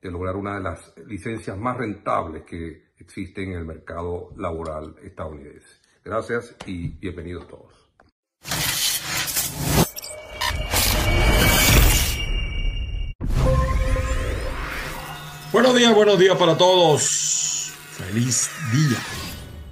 de 0.00 0.10
lograr 0.10 0.36
una 0.36 0.54
de 0.54 0.62
las 0.62 0.94
licencias 1.06 1.58
más 1.58 1.76
rentables 1.76 2.44
que 2.44 2.90
existen 2.98 3.52
en 3.52 3.58
el 3.58 3.66
mercado 3.66 4.32
laboral 4.36 4.96
estadounidense. 5.02 5.68
Gracias 6.02 6.56
y 6.66 6.88
bienvenidos 6.98 7.46
todos. 7.48 7.90
Buenos 15.52 15.74
días, 15.74 15.94
buenos 15.94 16.18
días 16.18 16.38
para 16.38 16.56
todos. 16.56 17.72
Feliz 17.90 18.50
día. 18.72 18.98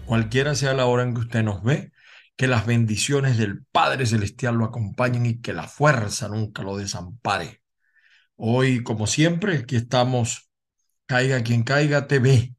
Cualquiera 0.05 0.55
sea 0.55 0.75
la 0.75 0.87
hora 0.87 1.05
en 1.05 1.15
que 1.15 1.21
usted 1.21 1.43
nos 1.43 1.63
ve, 1.63 1.93
que 2.37 2.47
las 2.47 2.67
bendiciones 2.67 3.39
del 3.39 3.65
Padre 3.73 4.05
Celestial 4.05 4.57
lo 4.57 4.67
acompañen 4.67 5.25
y 5.25 5.41
que 5.41 5.53
la 5.53 5.69
fuerza 5.69 6.29
nunca 6.29 6.63
lo 6.63 6.77
desampare. 6.77 7.58
Hoy, 8.41 8.85
como 8.85 9.07
siempre, 9.09 9.59
aquí 9.59 9.77
estamos, 9.77 10.49
Caiga 11.07 11.43
quien 11.43 11.65
caiga 11.65 12.07
TV, 12.07 12.55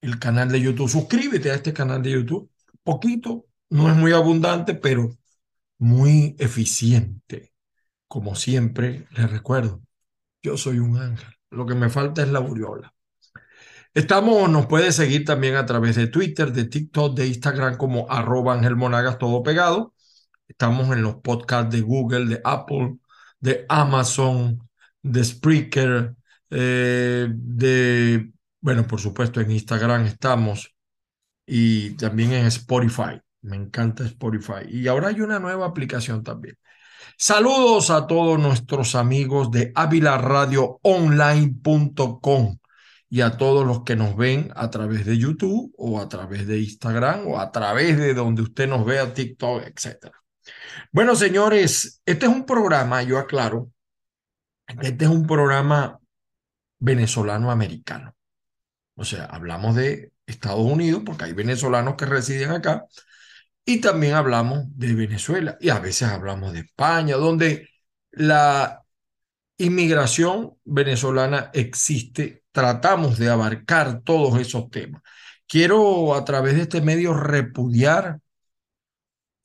el 0.00 0.18
canal 0.18 0.50
de 0.50 0.60
YouTube. 0.60 0.88
Suscríbete 0.88 1.50
a 1.50 1.56
este 1.56 1.72
canal 1.74 2.02
de 2.02 2.12
YouTube. 2.12 2.50
Poquito, 2.82 3.46
no 3.70 3.90
es 3.90 3.96
muy 3.96 4.12
abundante, 4.12 4.74
pero 4.74 5.10
muy 5.78 6.36
eficiente. 6.38 7.52
Como 8.08 8.36
siempre, 8.36 9.06
les 9.12 9.30
recuerdo, 9.30 9.82
yo 10.42 10.56
soy 10.56 10.78
un 10.78 10.98
ángel. 10.98 11.34
Lo 11.50 11.66
que 11.66 11.74
me 11.74 11.90
falta 11.90 12.22
es 12.22 12.28
la 12.30 12.38
aureola. 12.38 12.94
Estamos, 13.94 14.48
nos 14.48 14.66
puede 14.66 14.92
seguir 14.92 15.24
también 15.24 15.56
a 15.56 15.66
través 15.66 15.96
de 15.96 16.06
Twitter, 16.06 16.52
de 16.52 16.64
TikTok, 16.66 17.16
de 17.16 17.26
Instagram 17.26 17.76
como 17.76 18.10
arroba 18.10 18.54
Ángel 18.54 18.76
Monagas, 18.76 19.18
todo 19.18 19.42
pegado. 19.42 19.94
Estamos 20.48 20.90
en 20.92 21.02
los 21.02 21.16
podcasts 21.16 21.74
de 21.74 21.82
Google, 21.82 22.26
de 22.26 22.40
Apple, 22.44 22.96
de 23.40 23.66
Amazon, 23.68 24.67
de 25.02 25.24
Spreaker, 25.24 26.14
eh, 26.50 27.28
de, 27.30 28.30
bueno, 28.60 28.86
por 28.86 29.00
supuesto 29.00 29.40
en 29.40 29.50
Instagram 29.50 30.04
estamos 30.06 30.74
y 31.46 31.90
también 31.96 32.32
en 32.32 32.46
Spotify. 32.46 33.20
Me 33.42 33.56
encanta 33.56 34.04
Spotify. 34.04 34.64
Y 34.68 34.88
ahora 34.88 35.08
hay 35.08 35.20
una 35.20 35.38
nueva 35.38 35.66
aplicación 35.66 36.22
también. 36.22 36.56
Saludos 37.16 37.90
a 37.90 38.06
todos 38.06 38.38
nuestros 38.38 38.94
amigos 38.94 39.50
de 39.50 39.72
avilaradioonline.com 39.74 42.58
y 43.10 43.22
a 43.22 43.36
todos 43.36 43.66
los 43.66 43.82
que 43.84 43.96
nos 43.96 44.16
ven 44.16 44.52
a 44.54 44.70
través 44.70 45.04
de 45.06 45.18
YouTube 45.18 45.72
o 45.76 46.00
a 46.00 46.08
través 46.08 46.46
de 46.46 46.60
Instagram 46.60 47.26
o 47.26 47.40
a 47.40 47.50
través 47.50 47.98
de 47.98 48.14
donde 48.14 48.42
usted 48.42 48.68
nos 48.68 48.84
vea, 48.84 49.12
TikTok, 49.14 49.62
etc. 49.64 50.12
Bueno, 50.92 51.16
señores, 51.16 52.02
este 52.04 52.26
es 52.26 52.32
un 52.32 52.44
programa, 52.44 53.02
yo 53.02 53.18
aclaro, 53.18 53.70
este 54.80 55.04
es 55.04 55.10
un 55.10 55.26
programa 55.26 55.98
venezolano-americano. 56.78 58.14
O 58.94 59.04
sea, 59.04 59.24
hablamos 59.26 59.76
de 59.76 60.12
Estados 60.26 60.60
Unidos 60.60 61.02
porque 61.04 61.24
hay 61.24 61.32
venezolanos 61.32 61.94
que 61.96 62.06
residen 62.06 62.50
acá 62.50 62.86
y 63.64 63.80
también 63.80 64.14
hablamos 64.14 64.64
de 64.76 64.94
Venezuela 64.94 65.56
y 65.60 65.70
a 65.70 65.78
veces 65.78 66.08
hablamos 66.08 66.52
de 66.52 66.60
España, 66.60 67.16
donde 67.16 67.68
la 68.10 68.82
inmigración 69.58 70.56
venezolana 70.64 71.50
existe. 71.52 72.44
Tratamos 72.52 73.18
de 73.18 73.28
abarcar 73.28 74.00
todos 74.02 74.40
esos 74.40 74.70
temas. 74.70 75.02
Quiero 75.46 76.14
a 76.14 76.24
través 76.24 76.54
de 76.54 76.62
este 76.62 76.80
medio 76.80 77.14
repudiar 77.14 78.20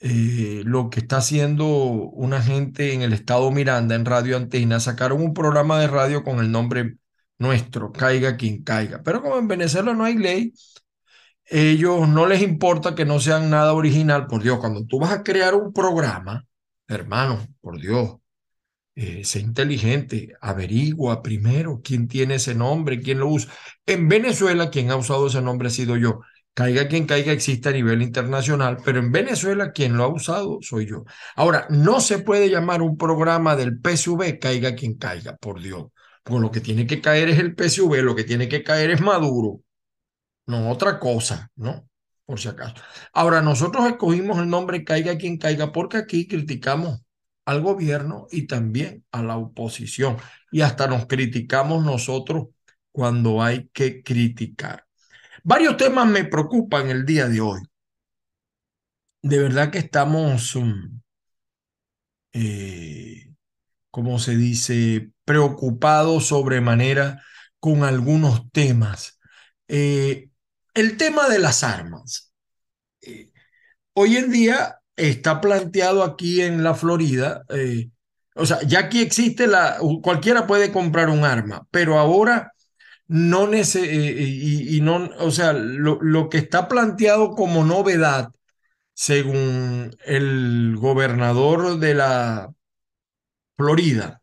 eh, 0.06 0.64
lo 0.66 0.90
que 0.90 1.00
está 1.00 1.18
haciendo 1.18 1.66
una 1.66 2.42
gente 2.42 2.94
en 2.94 3.04
el 3.04 3.14
estado 3.14 3.50
Miranda, 3.52 3.96
en 3.96 4.04
Radio 4.04 4.36
Antena, 4.36 4.82
sacaron 4.82 5.22
un 5.22 5.34
programa 5.34 5.80
de 5.80 5.88
radio 5.88 6.24
con 6.26 6.40
el 6.40 6.52
nombre 6.52 6.98
nuestro, 7.40 7.94
caiga 7.94 8.36
quien 8.36 8.64
caiga. 8.64 9.02
Pero 9.02 9.22
como 9.22 9.38
en 9.40 9.48
Venezuela 9.48 9.94
no 9.94 10.04
hay 10.04 10.18
ley, 10.18 10.54
ellos 11.46 12.10
no 12.10 12.26
les 12.28 12.42
importa 12.42 12.96
que 12.96 13.06
no 13.06 13.20
sean 13.22 13.50
nada 13.50 13.74
original. 13.74 14.28
Por 14.28 14.44
Dios, 14.44 14.60
cuando 14.60 14.86
tú 14.86 15.00
vas 15.00 15.12
a 15.14 15.24
crear 15.24 15.56
un 15.56 15.72
programa, 15.72 16.46
hermano, 16.88 17.40
por 17.62 17.80
Dios, 17.80 18.18
eh, 18.96 19.24
sé 19.24 19.40
inteligente, 19.40 20.34
averigua 20.42 21.24
primero 21.24 21.82
quién 21.82 22.10
tiene 22.10 22.36
ese 22.36 22.56
nombre, 22.56 23.00
quién 23.02 23.20
lo 23.20 23.30
usa. 23.30 23.54
En 23.86 24.10
Venezuela, 24.10 24.70
quien 24.70 24.92
ha 24.92 24.98
usado 24.98 25.28
ese 25.28 25.42
nombre 25.42 25.70
ha 25.70 25.72
sido 25.72 25.96
yo. 25.96 26.22
Caiga 26.56 26.88
quien 26.88 27.08
caiga 27.08 27.32
existe 27.32 27.70
a 27.70 27.72
nivel 27.72 28.04
internacional, 28.04 28.78
pero 28.86 29.00
en 29.00 29.12
Venezuela 29.12 29.72
quien 29.72 29.98
lo 29.98 30.04
ha 30.04 30.08
usado 30.08 30.60
soy 30.62 30.86
yo. 30.88 31.04
Ahora, 31.36 31.66
no 31.70 32.00
se 32.00 32.20
puede 32.20 32.50
llamar 32.50 32.84
un 32.84 32.96
programa 32.96 33.56
del 33.56 33.80
PSV 33.80 34.38
caiga 34.40 34.76
quien 34.76 34.96
caiga, 34.96 35.36
por 35.38 35.62
Dios. 35.62 35.88
Porque 36.24 36.42
lo 36.42 36.52
que 36.52 36.62
tiene 36.62 36.86
que 36.86 37.02
caer 37.02 37.30
es 37.30 37.40
el 37.40 37.56
PSV, 37.56 38.04
lo 38.04 38.16
que 38.16 38.24
tiene 38.24 38.48
que 38.48 38.64
caer 38.64 38.92
es 38.92 39.02
Maduro, 39.02 39.62
no 40.46 40.70
otra 40.70 41.00
cosa, 41.00 41.50
¿no? 41.56 41.88
Por 42.26 42.40
si 42.40 42.48
acaso. 42.50 42.76
Ahora, 43.14 43.42
nosotros 43.42 43.86
escogimos 43.88 44.38
el 44.40 44.50
nombre 44.50 44.84
caiga 44.84 45.18
quien 45.18 45.38
caiga 45.38 45.72
porque 45.72 45.98
aquí 45.98 46.28
criticamos 46.28 47.02
al 47.46 47.62
gobierno 47.62 48.28
y 48.32 48.48
también 48.48 49.04
a 49.12 49.24
la 49.24 49.38
oposición. 49.38 50.18
Y 50.52 50.62
hasta 50.62 50.88
nos 50.88 51.08
criticamos 51.08 51.84
nosotros 51.84 52.48
cuando 52.92 53.42
hay 53.42 53.70
que 53.74 54.04
criticar. 54.04 54.86
Varios 55.44 55.76
temas 55.76 56.08
me 56.08 56.24
preocupan 56.24 56.90
el 56.90 57.06
día 57.06 57.28
de 57.28 57.42
hoy. 57.42 57.62
De 59.22 59.40
verdad 59.40 59.72
que 59.72 59.80
estamos, 59.80 60.56
um, 60.56 61.02
eh, 62.32 63.34
como 63.92 64.20
se 64.20 64.38
dice, 64.38 65.12
preocupados 65.26 66.28
sobremanera 66.28 67.22
con 67.60 67.84
algunos 67.84 68.50
temas. 68.52 69.20
Eh, 69.68 70.30
el 70.74 70.98
tema 70.98 71.28
de 71.28 71.40
las 71.40 71.64
armas. 71.64 72.34
Eh, 73.02 73.32
hoy 73.94 74.16
en 74.18 74.32
día 74.32 74.80
está 74.96 75.42
planteado 75.42 76.04
aquí 76.04 76.42
en 76.42 76.64
la 76.64 76.74
Florida, 76.74 77.44
o 78.36 78.46
sea, 78.46 78.62
ya 78.62 78.80
aquí 78.80 79.02
existe 79.02 79.48
la, 79.48 79.78
cualquiera 80.02 80.48
puede 80.48 80.72
comprar 80.72 81.10
un 81.10 81.26
arma, 81.26 81.68
pero 81.72 82.00
ahora 82.00 82.53
no 83.08 83.48
nece 83.48 83.82
eh, 83.84 84.24
y, 84.24 84.82
no, 84.82 85.10
o 85.20 85.32
sea, 85.32 85.54
lo, 85.54 86.00
lo, 86.02 86.30
que 86.30 86.38
está 86.38 86.68
planteado 86.68 87.36
como 87.36 87.64
novedad, 87.66 88.32
según 88.94 89.96
el 90.06 90.76
gobernador 90.78 91.80
de 91.80 91.94
la 91.96 92.54
Florida, 93.58 94.22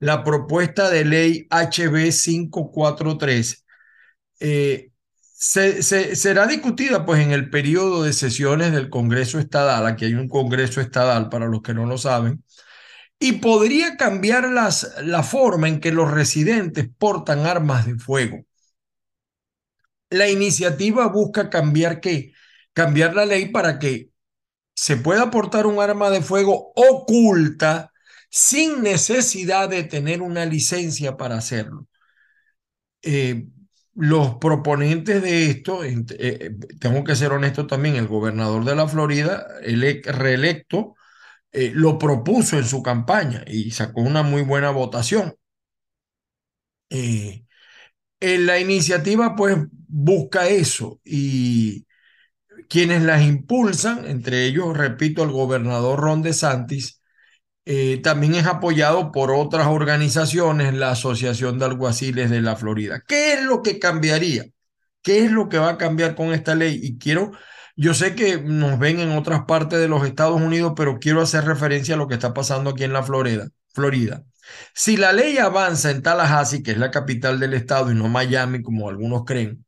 la 0.00 0.24
propuesta 0.24 0.90
de 0.90 1.04
ley 1.04 1.48
HB 1.50 2.10
543 2.12 3.64
eh, 4.40 4.90
se, 5.34 5.82
será 6.16 6.46
discutida 6.46 7.04
pues 7.04 7.20
en 7.20 7.32
el 7.32 7.50
periodo 7.50 8.02
de 8.02 8.12
sesiones 8.12 8.72
del 8.72 8.90
Congreso 8.90 9.38
Estadal, 9.38 9.86
aquí 9.86 10.06
hay 10.06 10.14
un 10.14 10.28
Congreso 10.28 10.80
Estadal 10.80 11.28
para 11.28 11.46
los 11.46 11.62
que 11.62 11.74
no 11.74 11.86
lo 11.86 11.98
saben, 11.98 12.42
y 13.18 13.32
podría 13.34 13.96
cambiar 13.96 14.48
las, 14.50 14.94
la 15.02 15.22
forma 15.22 15.68
en 15.68 15.80
que 15.80 15.92
los 15.92 16.10
residentes 16.10 16.88
portan 16.98 17.46
armas 17.46 17.86
de 17.86 17.96
fuego. 17.96 18.44
La 20.10 20.28
iniciativa 20.28 21.08
busca 21.08 21.50
cambiar 21.50 22.00
qué? 22.00 22.32
Cambiar 22.72 23.14
la 23.14 23.26
ley 23.26 23.48
para 23.50 23.78
que 23.78 24.10
se 24.74 24.96
pueda 24.96 25.30
portar 25.30 25.66
un 25.66 25.80
arma 25.80 26.10
de 26.10 26.22
fuego 26.22 26.72
oculta 26.74 27.92
sin 28.30 28.82
necesidad 28.82 29.68
de 29.68 29.84
tener 29.84 30.22
una 30.22 30.44
licencia 30.44 31.16
para 31.16 31.36
hacerlo. 31.36 31.86
Eh, 33.02 33.46
los 33.94 34.36
proponentes 34.36 35.22
de 35.22 35.50
esto, 35.50 35.84
eh, 35.84 36.04
eh, 36.18 36.50
tengo 36.80 37.04
que 37.04 37.14
ser 37.14 37.32
honesto 37.32 37.66
también, 37.66 37.96
el 37.96 38.08
gobernador 38.08 38.64
de 38.64 38.74
la 38.74 38.88
Florida, 38.88 39.46
el 39.62 40.02
reelecto, 40.02 40.96
eh, 41.54 41.72
lo 41.74 41.98
propuso 41.98 42.58
en 42.58 42.64
su 42.64 42.82
campaña 42.82 43.44
y 43.46 43.70
sacó 43.70 44.02
una 44.02 44.22
muy 44.22 44.42
buena 44.42 44.70
votación. 44.70 45.34
en 48.20 48.46
la 48.46 48.58
iniciativa 48.58 49.34
pues 49.36 49.56
busca 49.88 50.48
eso 50.48 51.00
y 51.04 51.86
quienes 52.68 53.02
las 53.02 53.22
impulsan, 53.22 54.06
entre 54.06 54.46
ellos, 54.46 54.76
repito, 54.76 55.22
el 55.24 55.30
gobernador 55.30 56.00
Ron 56.00 56.22
DeSantis, 56.22 57.00
eh, 57.66 58.00
también 58.02 58.34
es 58.34 58.46
apoyado 58.46 59.12
por 59.12 59.30
otras 59.32 59.66
organizaciones, 59.68 60.74
la 60.74 60.90
Asociación 60.92 61.58
de 61.58 61.66
Alguaciles 61.66 62.30
de 62.30 62.42
la 62.42 62.56
Florida. 62.56 63.02
¿Qué 63.06 63.34
es 63.34 63.42
lo 63.44 63.62
que 63.62 63.78
cambiaría? 63.78 64.44
¿Qué 65.02 65.24
es 65.24 65.30
lo 65.30 65.48
que 65.48 65.58
va 65.58 65.70
a 65.70 65.78
cambiar 65.78 66.14
con 66.14 66.32
esta 66.32 66.54
ley? 66.54 66.78
Y 66.82 66.98
quiero, 66.98 67.32
yo 67.76 67.94
sé 67.94 68.14
que 68.14 68.40
nos 68.40 68.78
ven 68.78 69.00
en 69.00 69.10
otras 69.12 69.44
partes 69.44 69.78
de 69.80 69.88
los 69.88 70.06
Estados 70.06 70.40
Unidos, 70.40 70.74
pero 70.76 70.98
quiero 70.98 71.22
hacer 71.22 71.44
referencia 71.44 71.94
a 71.94 71.98
lo 71.98 72.08
que 72.08 72.14
está 72.14 72.34
pasando 72.34 72.70
aquí 72.70 72.84
en 72.84 72.92
la 72.92 73.02
Florida. 73.02 73.48
Florida. 73.72 74.24
Si 74.74 74.96
la 74.96 75.12
ley 75.12 75.38
avanza 75.38 75.90
en 75.90 76.02
Tallahassee, 76.02 76.62
que 76.62 76.72
es 76.72 76.78
la 76.78 76.90
capital 76.90 77.40
del 77.40 77.54
estado, 77.54 77.90
y 77.90 77.94
no 77.94 78.08
Miami, 78.08 78.62
como 78.62 78.88
algunos 78.88 79.24
creen, 79.24 79.64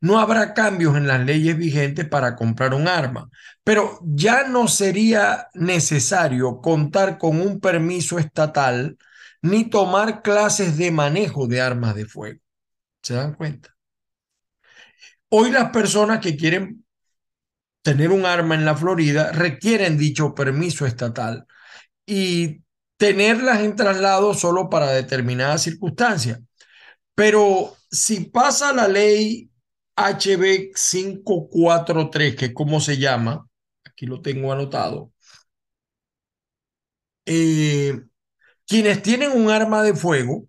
no 0.00 0.18
habrá 0.20 0.54
cambios 0.54 0.96
en 0.96 1.06
las 1.06 1.24
leyes 1.24 1.56
vigentes 1.56 2.08
para 2.08 2.36
comprar 2.36 2.74
un 2.74 2.88
arma, 2.88 3.28
pero 3.64 3.98
ya 4.02 4.46
no 4.46 4.68
sería 4.68 5.48
necesario 5.54 6.60
contar 6.60 7.18
con 7.18 7.40
un 7.40 7.60
permiso 7.60 8.18
estatal 8.18 8.96
ni 9.42 9.68
tomar 9.68 10.22
clases 10.22 10.76
de 10.76 10.90
manejo 10.90 11.46
de 11.46 11.60
armas 11.60 11.94
de 11.94 12.06
fuego. 12.06 12.40
¿Se 13.02 13.14
dan 13.14 13.34
cuenta? 13.34 13.74
Hoy 15.30 15.50
las 15.50 15.70
personas 15.70 16.20
que 16.20 16.36
quieren 16.36 16.84
tener 17.82 18.10
un 18.10 18.26
arma 18.26 18.54
en 18.54 18.64
la 18.64 18.76
Florida 18.76 19.32
requieren 19.32 19.98
dicho 19.98 20.34
permiso 20.34 20.86
estatal 20.86 21.46
y 22.06 22.62
tenerlas 22.96 23.60
en 23.60 23.76
traslado 23.76 24.34
solo 24.34 24.68
para 24.68 24.90
determinadas 24.92 25.62
circunstancias. 25.62 26.40
Pero 27.14 27.76
si 27.90 28.26
pasa 28.26 28.72
la 28.72 28.88
ley 28.88 29.50
HB 29.96 30.72
543, 30.74 32.36
que 32.36 32.44
es 32.46 32.54
como 32.54 32.80
se 32.80 32.98
llama, 32.98 33.46
aquí 33.84 34.06
lo 34.06 34.20
tengo 34.22 34.52
anotado, 34.52 35.12
eh, 37.26 38.00
quienes 38.66 39.02
tienen 39.02 39.32
un 39.32 39.50
arma 39.50 39.82
de 39.82 39.94
fuego 39.94 40.46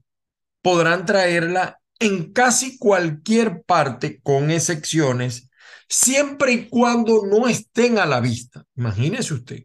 podrán 0.62 1.06
traerla 1.06 1.80
en 2.00 2.32
casi 2.32 2.78
cualquier 2.78 3.64
parte, 3.64 4.22
con 4.22 4.52
excepciones, 4.52 5.49
siempre 5.90 6.54
y 6.54 6.70
cuando 6.70 7.26
no 7.26 7.48
estén 7.48 7.98
a 7.98 8.06
la 8.06 8.22
vista. 8.22 8.64
Imagínese 8.76 9.34
usted. 9.34 9.64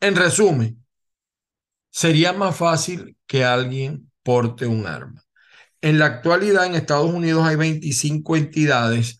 En 0.00 0.16
resumen, 0.16 0.84
sería 1.90 2.32
más 2.32 2.56
fácil 2.56 3.16
que 3.26 3.44
alguien 3.44 4.10
porte 4.22 4.66
un 4.66 4.86
arma. 4.86 5.22
En 5.80 5.98
la 5.98 6.06
actualidad 6.06 6.66
en 6.66 6.74
Estados 6.74 7.12
Unidos 7.12 7.46
hay 7.46 7.56
25 7.56 8.36
entidades 8.36 9.18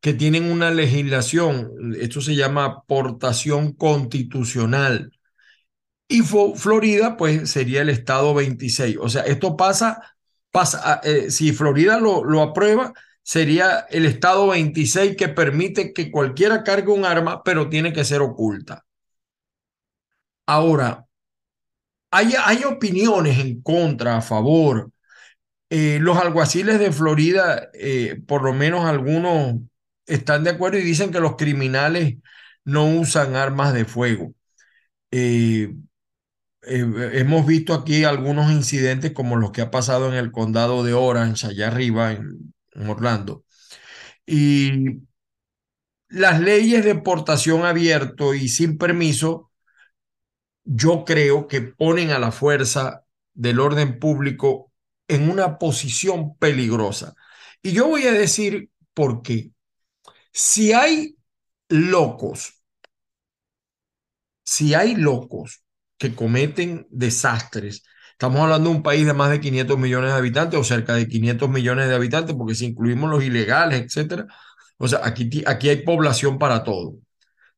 que 0.00 0.14
tienen 0.14 0.50
una 0.50 0.72
legislación, 0.72 1.70
esto 2.00 2.20
se 2.20 2.34
llama 2.34 2.64
aportación 2.64 3.72
constitucional. 3.72 5.12
Y 6.08 6.22
Florida, 6.22 7.16
pues 7.16 7.50
sería 7.50 7.82
el 7.82 7.88
estado 7.88 8.34
26. 8.34 8.96
O 9.00 9.08
sea, 9.08 9.22
esto 9.22 9.56
pasa, 9.56 10.16
pasa 10.50 11.00
eh, 11.04 11.30
si 11.30 11.52
Florida 11.52 11.98
lo, 12.00 12.24
lo 12.24 12.42
aprueba, 12.42 12.92
sería 13.22 13.86
el 13.90 14.06
estado 14.06 14.48
26 14.48 15.16
que 15.16 15.28
permite 15.28 15.92
que 15.92 16.10
cualquiera 16.10 16.64
cargue 16.64 16.92
un 16.92 17.04
arma, 17.04 17.42
pero 17.42 17.68
tiene 17.68 17.92
que 17.92 18.04
ser 18.04 18.20
oculta. 18.20 18.84
Ahora, 20.46 21.06
hay, 22.10 22.34
hay 22.44 22.64
opiniones 22.64 23.38
en 23.38 23.62
contra, 23.62 24.18
a 24.18 24.22
favor. 24.22 24.90
Eh, 25.70 25.98
los 26.00 26.18
alguaciles 26.18 26.78
de 26.78 26.92
Florida, 26.92 27.70
eh, 27.74 28.20
por 28.26 28.42
lo 28.44 28.52
menos 28.52 28.84
algunos 28.86 29.56
están 30.06 30.44
de 30.44 30.50
acuerdo 30.50 30.78
y 30.78 30.82
dicen 30.82 31.12
que 31.12 31.20
los 31.20 31.36
criminales 31.36 32.16
no 32.64 32.86
usan 32.86 33.36
armas 33.36 33.72
de 33.74 33.84
fuego. 33.86 34.34
Eh, 35.10 35.74
hemos 36.62 37.46
visto 37.46 37.74
aquí 37.74 38.04
algunos 38.04 38.52
incidentes 38.52 39.12
como 39.12 39.36
los 39.36 39.52
que 39.52 39.62
ha 39.62 39.70
pasado 39.70 40.08
en 40.08 40.14
el 40.14 40.30
condado 40.32 40.84
de 40.84 40.94
Orange, 40.94 41.48
allá 41.48 41.68
arriba 41.68 42.12
en, 42.12 42.52
en 42.74 42.88
Orlando. 42.88 43.44
Y 44.26 45.02
las 46.08 46.40
leyes 46.40 46.84
de 46.84 46.94
portación 46.96 47.64
abierto 47.64 48.34
y 48.34 48.48
sin 48.48 48.78
permiso, 48.78 49.50
yo 50.64 51.04
creo 51.04 51.48
que 51.48 51.62
ponen 51.62 52.10
a 52.10 52.18
la 52.18 52.32
fuerza 52.32 53.04
del 53.34 53.60
orden 53.60 53.98
público 53.98 54.72
en 55.08 55.30
una 55.30 55.58
posición 55.58 56.36
peligrosa. 56.36 57.14
Y 57.62 57.72
yo 57.72 57.88
voy 57.88 58.06
a 58.06 58.12
decir 58.12 58.70
por 58.94 59.22
qué. 59.22 59.50
Si 60.32 60.72
hay 60.72 61.16
locos, 61.68 62.62
si 64.44 64.74
hay 64.74 64.94
locos 64.96 65.64
que 65.98 66.14
cometen 66.14 66.86
desastres, 66.90 67.84
estamos 68.22 68.40
hablando 68.40 68.70
de 68.70 68.76
un 68.76 68.82
país 68.84 69.04
de 69.04 69.14
más 69.14 69.32
de 69.32 69.40
500 69.40 69.76
millones 69.80 70.12
de 70.12 70.16
habitantes 70.16 70.60
o 70.60 70.62
cerca 70.62 70.94
de 70.94 71.08
500 71.08 71.48
millones 71.50 71.88
de 71.88 71.96
habitantes, 71.96 72.36
porque 72.36 72.54
si 72.54 72.66
incluimos 72.66 73.10
los 73.10 73.24
ilegales, 73.24 73.80
etcétera, 73.80 74.28
o 74.78 74.86
sea, 74.86 75.00
aquí, 75.02 75.42
aquí 75.44 75.68
hay 75.68 75.82
población 75.82 76.38
para 76.38 76.62
todo. 76.62 76.94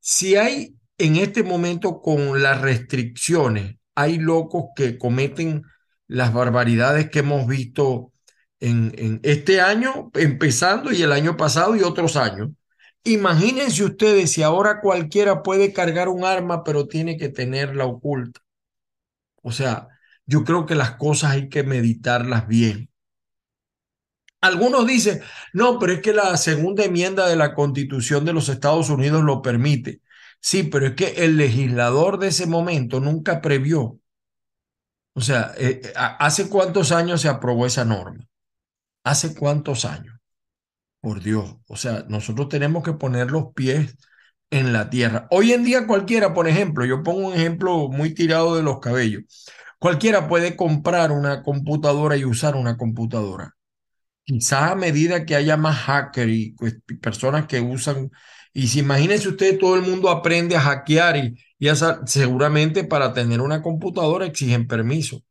Si 0.01 0.37
hay 0.37 0.75
en 0.97 1.17
este 1.17 1.43
momento 1.43 2.01
con 2.01 2.43
las 2.43 2.63
restricciones, 2.63 3.77
hay 3.95 4.19
locos 4.19 4.69
que 4.75 4.97
cometen 4.97 5.65
las 6.07 6.33
barbaridades 6.33 7.11
que 7.11 7.19
hemos 7.19 7.47
visto 7.47 8.13
en, 8.59 8.95
en, 8.97 9.21
este 9.23 9.61
año, 9.61 10.11
empezando 10.15 10.93
y 10.93 11.03
el 11.03 11.13
año 11.13 11.37
pasado 11.37 11.77
y 11.77 11.83
otros 11.83 12.17
años. 12.17 12.49
Imagínense 13.05 13.85
ustedes 13.85 14.33
si 14.33 14.43
ahora 14.43 14.81
cualquiera 14.81 15.43
puede 15.43 15.75
cargar 15.75 16.09
un 16.09 16.25
arma, 16.25 16.65
pero 16.65 16.87
tiene 16.89 17.19
que 17.19 17.29
tenerla 17.29 17.85
oculta. 17.85 18.41
O 19.43 19.53
sea, 19.53 19.89
yo 20.27 20.45
creo 20.45 20.67
que 20.67 20.75
las 20.75 20.93
cosas 20.97 21.33
hay 21.33 21.49
que 21.49 21.63
meditarlas 21.63 22.47
bien. 22.49 22.91
Algunos 24.41 24.87
dicen, 24.87 25.23
no, 25.55 25.79
pero 25.79 25.95
es 25.95 26.01
que 26.01 26.13
la 26.13 26.37
segunda 26.37 26.85
enmienda 26.85 27.27
de 27.27 27.37
la 27.37 27.55
Constitución 27.55 28.27
de 28.27 28.35
los 28.35 28.49
Estados 28.51 28.91
Unidos 28.91 29.25
lo 29.25 29.41
permite. 29.41 30.03
Sí, 30.41 30.65
pero 30.65 30.87
es 30.89 30.95
que 30.95 31.25
el 31.25 31.39
legislador 31.39 32.19
de 32.19 32.29
ese 32.29 32.47
momento 32.47 33.01
nunca 33.01 33.41
previó. 33.41 33.99
O 35.15 35.21
sea, 35.21 35.55
eh, 35.57 35.81
eh, 35.83 35.93
¿hace 35.97 36.49
cuántos 36.49 36.93
años 36.93 37.23
se 37.23 37.29
aprobó 37.29 37.67
esa 37.67 37.85
norma? 37.85 38.27
¿Hace 39.05 39.35
cuántos 39.35 39.85
años? 39.85 40.17
Por 41.01 41.23
Dios, 41.23 41.57
o 41.69 41.77
sea, 41.77 42.05
nosotros 42.09 42.49
tenemos 42.49 42.83
que 42.83 42.95
poner 42.95 43.31
los 43.31 43.53
pies 43.55 43.97
en 44.51 44.73
la 44.73 44.91
tierra. 44.91 45.27
Hoy 45.31 45.53
en 45.53 45.65
día 45.65 45.87
cualquiera, 45.87 46.35
por 46.35 46.49
ejemplo, 46.49 46.85
yo 46.85 47.03
pongo 47.03 47.29
un 47.29 47.35
ejemplo 47.35 47.89
muy 47.89 48.15
tirado 48.15 48.57
de 48.57 48.63
los 48.63 48.81
cabellos. 48.81 49.25
Cualquiera 49.85 50.27
puede 50.29 50.57
comprar 50.57 51.13
una 51.13 51.43
computadora 51.43 52.17
y 52.17 52.25
usar 52.25 52.57
una 52.57 52.79
computadora. 52.79 53.55
Quizás 54.25 54.71
a 54.71 54.75
medida 54.77 55.27
que 55.27 55.37
haya 55.37 55.59
más 55.59 55.77
hackers 55.77 56.33
y 56.33 56.55
personas 57.03 57.47
que 57.47 57.61
usan 57.61 58.11
y 58.55 58.69
si 58.69 58.79
imagínense 58.79 59.29
usted, 59.29 59.59
todo 59.59 59.77
el 59.77 59.83
mundo 59.83 60.09
aprende 60.09 60.57
a 60.57 60.61
hackear 60.61 61.19
y, 61.19 61.37
seguramente 62.07 62.85
para 62.85 63.13
tener 63.13 63.43
una 63.43 63.61
computadora 63.61 64.25
exigen 64.25 64.67
permiso. 64.67 65.23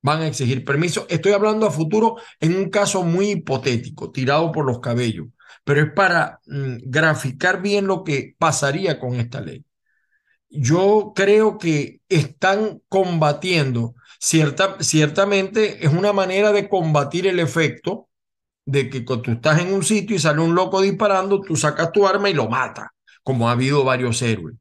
Van 0.00 0.22
a 0.22 0.28
exigir 0.28 0.64
permiso. 0.64 1.06
Estoy 1.10 1.32
hablando 1.32 1.66
a 1.66 1.70
futuro 1.70 2.16
en 2.40 2.56
un 2.56 2.70
caso 2.70 3.02
muy 3.02 3.32
hipotético, 3.32 4.10
tirado 4.12 4.50
por 4.50 4.64
los 4.64 4.80
cabellos, 4.80 5.26
pero 5.62 5.82
es 5.82 5.92
para 5.92 6.40
mm, 6.46 6.76
graficar 6.86 7.60
bien 7.60 7.86
lo 7.86 8.02
que 8.02 8.34
pasaría 8.38 8.98
con 8.98 9.16
esta 9.16 9.42
ley. 9.42 9.62
Yo 10.50 11.12
creo 11.14 11.58
que 11.58 12.00
están 12.08 12.82
combatiendo, 12.88 13.94
cierta, 14.18 14.76
ciertamente 14.80 15.86
es 15.86 15.92
una 15.92 16.12
manera 16.12 16.52
de 16.52 16.68
combatir 16.68 17.26
el 17.26 17.38
efecto 17.38 18.08
de 18.66 18.90
que 18.90 19.04
cuando 19.04 19.22
tú 19.22 19.30
estás 19.32 19.60
en 19.60 19.72
un 19.72 19.84
sitio 19.84 20.16
y 20.16 20.18
sale 20.18 20.40
un 20.40 20.54
loco 20.54 20.80
disparando, 20.80 21.40
tú 21.40 21.56
sacas 21.56 21.92
tu 21.92 22.06
arma 22.06 22.30
y 22.30 22.34
lo 22.34 22.48
matas, 22.48 22.88
como 23.22 23.48
ha 23.48 23.52
habido 23.52 23.84
varios 23.84 24.20
héroes. 24.22 24.56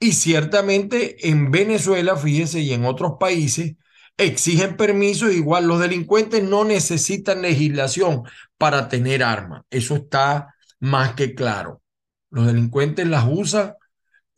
Y 0.00 0.12
ciertamente 0.12 1.28
en 1.28 1.50
Venezuela, 1.50 2.16
fíjense, 2.16 2.60
y 2.60 2.72
en 2.72 2.84
otros 2.84 3.12
países, 3.20 3.76
exigen 4.16 4.76
permisos, 4.76 5.34
igual 5.34 5.66
los 5.66 5.80
delincuentes 5.80 6.42
no 6.42 6.64
necesitan 6.64 7.42
legislación 7.42 8.22
para 8.58 8.88
tener 8.88 9.22
armas. 9.22 9.62
Eso 9.70 9.96
está 9.96 10.54
más 10.80 11.14
que 11.14 11.34
claro. 11.34 11.82
Los 12.30 12.46
delincuentes 12.46 13.06
las 13.06 13.26
usan 13.28 13.74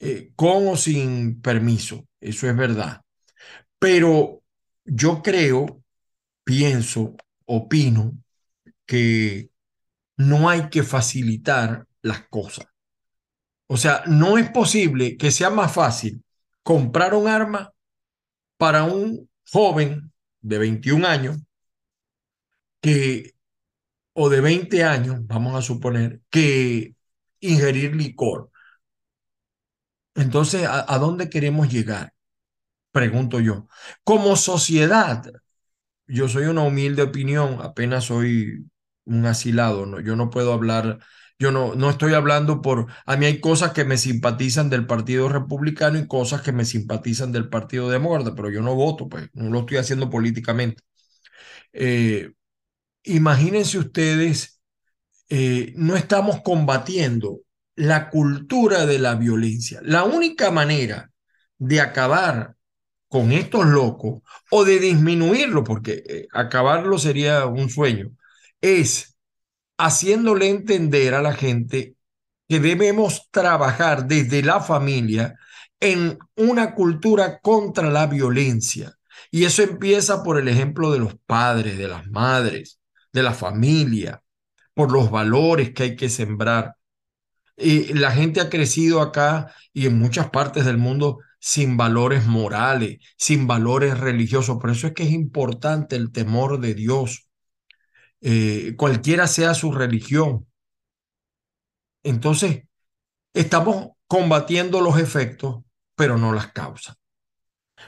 eh, 0.01 0.33
con 0.37 0.69
o 0.69 0.77
sin 0.77 1.41
permiso, 1.41 2.07
eso 2.21 2.49
es 2.49 2.57
verdad. 2.57 3.03
Pero 3.79 4.43
yo 4.85 5.23
creo, 5.23 5.83
pienso, 6.45 7.17
opino 7.47 8.13
que 8.87 9.51
no 10.17 10.49
hay 10.49 10.69
que 10.71 10.83
facilitar 10.83 11.87
las 12.03 12.29
cosas. 12.29 12.67
O 13.67 13.77
sea, 13.77 14.03
no 14.07 14.39
es 14.39 14.51
posible 14.51 15.17
que 15.17 15.31
sea 15.31 15.51
más 15.51 15.73
fácil 15.73 16.23
comprar 16.63 17.15
un 17.15 17.29
arma 17.29 17.73
para 18.57 18.85
un 18.85 19.29
joven 19.51 20.13
de 20.41 20.59
21 20.59 21.05
años 21.05 21.39
que, 22.81 23.35
o 24.13 24.29
de 24.29 24.41
20 24.41 24.85
años, 24.85 25.27
vamos 25.27 25.55
a 25.55 25.63
suponer, 25.63 26.21
que 26.31 26.95
ingerir 27.41 27.95
licor. 27.95 28.51
Entonces, 30.19 30.67
¿a, 30.69 30.99
dónde 30.99 31.31
queremos 31.31 31.71
llegar? 31.71 32.13
Pregunto 32.93 33.41
yo. 33.41 33.69
Como 34.05 34.37
sociedad, 34.37 35.25
yo 36.07 36.29
soy 36.29 36.47
una 36.47 36.63
humilde 36.63 37.03
opinión, 37.03 37.59
apenas 37.63 38.07
soy 38.07 38.67
un 39.05 39.27
asilado, 39.27 39.87
¿no? 39.87 40.01
yo 40.01 40.17
no 40.17 40.31
puedo 40.31 40.53
hablar, 40.53 40.99
yo 41.39 41.53
no, 41.53 41.75
no 41.77 41.91
estoy 41.91 42.15
hablando 42.15 42.63
por, 42.63 42.89
a 43.07 43.17
mí 43.17 43.27
hay 43.27 43.41
cosas 43.41 43.73
que 43.73 43.85
me 43.85 43.97
simpatizan 43.97 44.71
del 44.71 44.87
Partido 44.87 45.29
Republicano 45.29 45.99
y 45.99 46.09
cosas 46.09 46.43
que 46.43 46.53
me 46.53 46.65
simpatizan 46.65 47.33
del 47.33 47.49
Partido 47.49 47.89
Demócrata, 47.89 48.35
pero 48.35 48.51
yo 48.51 48.63
no 48.63 48.75
voto, 48.75 49.09
pues 49.09 49.31
no 49.35 49.51
lo 49.51 49.61
estoy 49.61 49.79
haciendo 49.79 50.11
políticamente. 50.11 50.83
Eh, 51.73 52.33
imagínense 53.05 53.79
ustedes, 53.79 54.61
eh, 55.29 55.73
no 55.77 55.97
estamos 55.97 56.43
combatiendo 56.43 57.41
la 57.79 58.11
cultura 58.11 58.87
de 58.87 58.99
la 58.99 59.15
violencia. 59.15 59.81
La 59.85 60.03
única 60.03 60.51
manera 60.51 61.13
de 61.59 61.81
acabar 61.81 62.57
con 63.07 63.31
estos 63.31 63.67
locos 63.67 64.23
o 64.51 64.65
de 64.65 64.81
disminuirlo, 64.81 65.63
porque 65.63 66.03
eh, 66.07 66.29
acabarlo 66.33 66.99
sería 66.99 67.47
un 67.47 67.71
sueño, 67.71 68.11
es 68.61 69.17
haciéndole 69.79 70.49
entender 70.49 71.15
a 71.15 71.23
la 71.23 71.35
gente 71.35 71.95
que 72.49 72.59
debemos 72.59 73.29
trabajar 73.31 74.07
desde 74.09 74.43
la 74.43 74.61
familia 74.61 75.37
en 75.79 76.19
una 76.35 76.75
cultura 76.75 77.39
contra 77.39 77.91
la 77.91 78.09
violencia. 78.09 78.99
Y 79.31 79.45
eso 79.45 79.63
empieza 79.63 80.25
por 80.25 80.37
el 80.37 80.49
ejemplo 80.49 80.91
de 80.91 80.99
los 80.99 81.15
padres, 81.27 81.79
de 81.79 81.87
las 81.87 82.09
madres, 82.09 82.81
de 83.13 83.23
la 83.23 83.35
familia, 83.35 84.23
por 84.75 84.91
los 84.91 85.13
valores 85.13 85.73
que 85.73 85.85
hay 85.85 85.97
que 85.97 86.09
sembrar. 86.09 86.78
La 87.59 88.13
gente 88.13 88.41
ha 88.41 88.51
crecido 88.51 89.01
acá 89.01 89.53
y 89.73 89.87
en 89.87 89.99
muchas 89.99 90.31
partes 90.31 90.65
del 90.65 90.79
mundo 90.79 91.19
sin 91.41 91.77
valores 91.77 92.27
morales, 92.27 92.99
sin 93.17 93.47
valores 93.47 93.99
religiosos. 93.99 94.59
Por 94.61 94.71
eso 94.71 94.87
es 94.89 94.95
que 94.95 95.05
es 95.05 95.11
importante 95.11 95.97
el 95.97 96.13
temor 96.13 96.61
de 96.61 96.75
Dios, 96.75 97.29
eh, 98.21 98.75
cualquiera 98.77 99.27
sea 99.27 99.55
su 99.55 99.73
religión. 99.73 100.47
Entonces, 102.03 102.65
estamos 103.35 103.91
combatiendo 104.07 104.81
los 104.81 104.99
efectos, 104.99 105.63
pero 105.95 106.17
no 106.19 106.33
las 106.33 106.53
causas. 106.53 106.97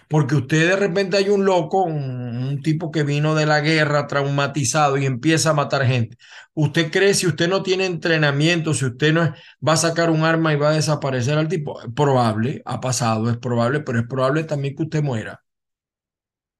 Porque 0.08 0.34
usted 0.34 0.68
de 0.68 0.76
repente 0.76 1.16
hay 1.16 1.28
un 1.28 1.44
loco, 1.44 1.84
un, 1.84 2.60
tipo 2.62 2.90
que 2.90 3.04
vino 3.04 3.34
de 3.34 3.46
la 3.46 3.60
guerra 3.60 4.06
traumatizado 4.06 4.98
y 4.98 5.06
empieza 5.06 5.50
a 5.50 5.54
matar 5.54 5.86
gente. 5.86 6.16
¿Usted 6.54 6.90
cree 6.90 7.14
si 7.14 7.26
usted 7.26 7.48
no 7.48 7.62
tiene 7.62 7.86
entrenamiento, 7.86 8.74
si 8.74 8.86
usted 8.86 9.12
no 9.12 9.32
va 9.66 9.74
a 9.74 9.76
sacar 9.76 10.10
un 10.10 10.24
arma 10.24 10.52
y 10.52 10.56
va 10.56 10.70
a 10.70 10.74
desaparecer 10.74 11.38
al 11.38 11.48
tipo? 11.48 11.80
Probable, 11.94 12.62
ha 12.64 12.80
pasado, 12.80 13.30
es 13.30 13.38
probable, 13.38 13.80
pero 13.80 14.00
es 14.00 14.06
probable 14.06 14.44
también 14.44 14.74
que 14.76 14.82
usted 14.82 15.02
muera. 15.02 15.42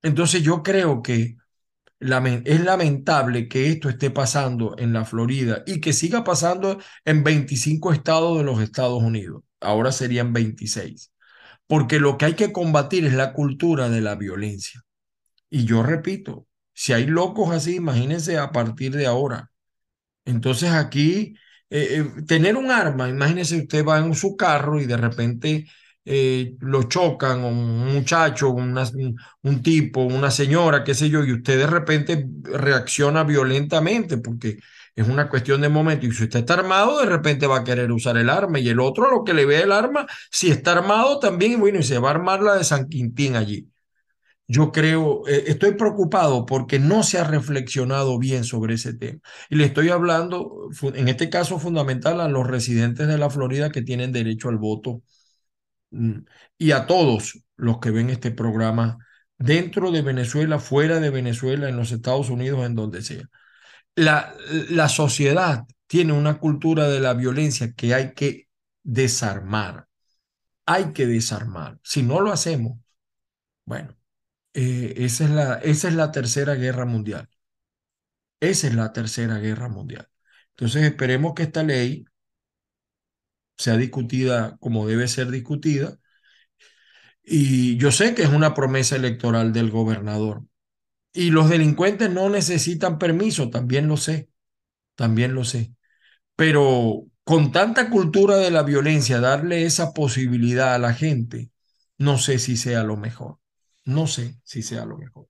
Entonces 0.03 0.43
yo 0.43 0.63
creo 0.63 1.03
que 1.03 1.37
es 2.01 2.61
lamentable 2.65 3.49
que 3.49 3.69
esto 3.69 3.89
esté 3.89 4.11
pasando 4.11 4.75
en 4.79 4.93
la 4.93 5.05
Florida 5.05 5.63
y 5.67 5.81
que 5.81 5.93
siga 5.93 6.25
pasando 6.25 6.79
en 7.05 7.25
25 7.25 7.93
estados 7.93 8.39
de 8.39 8.45
los 8.45 8.61
Estados 8.63 9.03
Unidos. 9.03 9.43
Ahora 9.61 9.93
serían 9.93 10.33
26 10.33 11.13
porque 11.71 12.01
lo 12.01 12.19
que 12.19 12.25
hay 12.25 12.35
que 12.35 12.53
combatir 12.53 13.07
es 13.07 13.13
la 13.15 13.33
cultura 13.33 13.89
de 13.89 14.01
la 14.01 14.17
violencia. 14.17 14.83
Y 15.51 15.67
yo 15.67 15.85
repito, 15.85 16.49
si 16.75 16.93
hay 16.93 17.07
locos 17.07 17.53
así, 17.53 17.77
imagínense 17.77 18.39
a 18.39 18.51
partir 18.51 18.93
de 18.97 19.07
ahora. 19.07 19.53
Entonces 20.25 20.73
aquí, 20.73 21.37
eh, 21.71 22.03
eh, 22.19 22.23
tener 22.27 22.57
un 22.57 22.73
arma, 22.73 23.09
imagínense 23.09 23.57
usted 23.57 23.85
va 23.87 24.01
en 24.01 24.17
su 24.17 24.37
carro 24.37 24.81
y 24.81 24.87
de 24.87 24.97
repente 24.97 25.69
eh, 26.05 26.57
lo 26.59 26.85
chocan, 26.85 27.45
un 27.45 27.95
muchacho, 27.95 28.51
un 28.51 29.63
tipo, 29.63 30.03
una 30.03 30.33
señora, 30.33 30.83
qué 30.83 30.95
sé 30.95 31.09
yo, 31.09 31.25
y 31.25 31.35
usted 31.35 31.57
de 31.57 31.67
repente 31.69 32.27
reacciona 32.43 33.23
violentamente 33.23 34.19
porque 34.19 34.59
es 34.97 35.09
una 35.09 35.29
cuestión 35.29 35.61
de 35.61 35.69
momento. 35.69 36.07
Y 36.07 36.13
si 36.13 36.25
usted 36.25 36.41
está 36.41 36.55
armado, 36.55 37.01
de 37.01 37.07
repente 37.07 37.47
va 37.47 37.59
a 37.59 37.65
querer 37.65 37.91
usar 37.93 38.17
el 38.17 38.31
arma. 38.31 38.59
Y 38.59 38.69
el 38.69 38.81
otro, 38.81 39.11
lo 39.11 39.25
que 39.25 39.35
le 39.35 39.47
ve 39.47 39.63
el 39.63 39.73
arma, 39.73 40.07
si 40.31 40.51
está 40.51 40.73
armado 40.73 41.19
también, 41.19 41.61
bueno, 41.61 41.79
y 41.79 41.83
se 41.83 41.99
va 41.99 42.09
a 42.09 42.13
armar 42.13 42.43
la 42.43 42.57
de 42.57 42.65
San 42.65 42.89
Quintín 42.89 43.37
allí. 43.37 43.69
Yo 44.47 44.73
creo, 44.73 45.27
eh, 45.29 45.45
estoy 45.47 45.75
preocupado 45.75 46.45
porque 46.45 46.81
no 46.81 47.05
se 47.05 47.19
ha 47.19 47.25
reflexionado 47.25 48.19
bien 48.19 48.45
sobre 48.45 48.75
ese 48.75 48.95
tema. 48.95 49.21
Y 49.49 49.57
le 49.57 49.67
estoy 49.67 49.91
hablando, 49.91 50.69
en 50.83 51.09
este 51.09 51.31
caso 51.31 51.59
fundamental, 51.61 52.21
a 52.21 52.29
los 52.29 52.47
residentes 52.47 53.07
de 53.07 53.19
la 53.19 53.31
Florida 53.31 53.71
que 53.71 53.83
tienen 53.83 54.13
derecho 54.13 54.49
al 54.49 54.59
voto 54.59 55.03
mm, 55.91 56.21
y 56.59 56.73
a 56.73 56.87
todos 56.87 57.41
los 57.57 57.79
que 57.79 57.91
ven 57.91 58.11
este 58.11 58.31
programa 58.33 58.99
dentro 59.39 59.91
de 59.93 60.03
Venezuela, 60.03 60.59
fuera 60.59 61.01
de 61.01 61.11
Venezuela, 61.11 61.69
en 61.69 61.77
los 61.77 61.93
Estados 61.93 62.31
Unidos, 62.31 62.67
en 62.67 62.75
donde 62.75 63.03
sea 63.03 63.29
la, 63.97 64.35
la 64.71 64.89
sociedad 64.89 65.67
tiene 65.87 66.13
una 66.13 66.39
cultura 66.39 66.89
de 66.89 67.01
la 67.01 67.15
violencia 67.15 67.73
que 67.73 67.95
hay 67.95 68.15
que 68.15 68.49
desarmar. 68.83 69.89
Hay 70.67 70.93
que 70.93 71.07
desarmar. 71.07 71.79
Si 71.83 72.03
no 72.03 72.21
lo 72.21 72.33
hacemos, 72.33 72.79
bueno, 73.65 73.97
eh, 74.55 74.95
esa, 74.99 75.25
es 75.25 75.31
la, 75.31 75.55
esa 75.57 75.89
es 75.89 75.95
la 75.95 76.13
tercera 76.13 76.55
guerra 76.55 76.87
mundial. 76.87 77.29
Esa 78.41 78.67
es 78.69 78.75
la 78.75 78.93
tercera 78.93 79.39
guerra 79.39 79.69
mundial. 79.69 80.09
Entonces 80.51 80.83
esperemos 80.85 81.33
que 81.35 81.45
esta 81.45 81.63
ley 81.63 82.05
sea 83.57 83.77
discutida 83.77 84.57
como 84.59 84.87
debe 84.89 85.07
ser 85.09 85.31
discutida. 85.31 85.99
Y 87.23 87.77
yo 87.77 87.93
sé 87.93 88.15
que 88.15 88.23
es 88.23 88.29
una 88.31 88.55
promesa 88.55 88.97
electoral 88.97 89.53
del 89.53 89.71
gobernador, 89.71 90.45
y 91.13 91.31
los 91.31 91.49
delincuentes 91.51 92.11
no 92.11 92.31
necesitan 92.31 92.99
permiso, 92.99 93.51
también 93.51 93.89
lo 93.89 93.97
sé, 93.97 94.29
también 94.97 95.35
lo 95.35 95.45
sé. 95.45 95.75
Pero 96.37 97.05
con 97.25 97.53
tanta 97.53 97.91
cultura 97.91 98.37
de 98.39 98.51
la 98.51 98.63
violencia, 98.63 99.21
darle 99.21 99.65
esa 99.67 99.93
posibilidad 99.93 100.75
a 100.75 100.79
la 100.79 100.95
gente, 100.95 101.51
no 101.99 102.19
sé 102.19 102.39
si 102.39 102.57
sea 102.57 102.85
lo 102.85 102.97
mejor. 102.97 103.39
No 103.85 104.07
sé 104.07 104.39
si 104.45 104.63
sea 104.63 104.85
lo 104.87 104.99
mejor. 104.99 105.29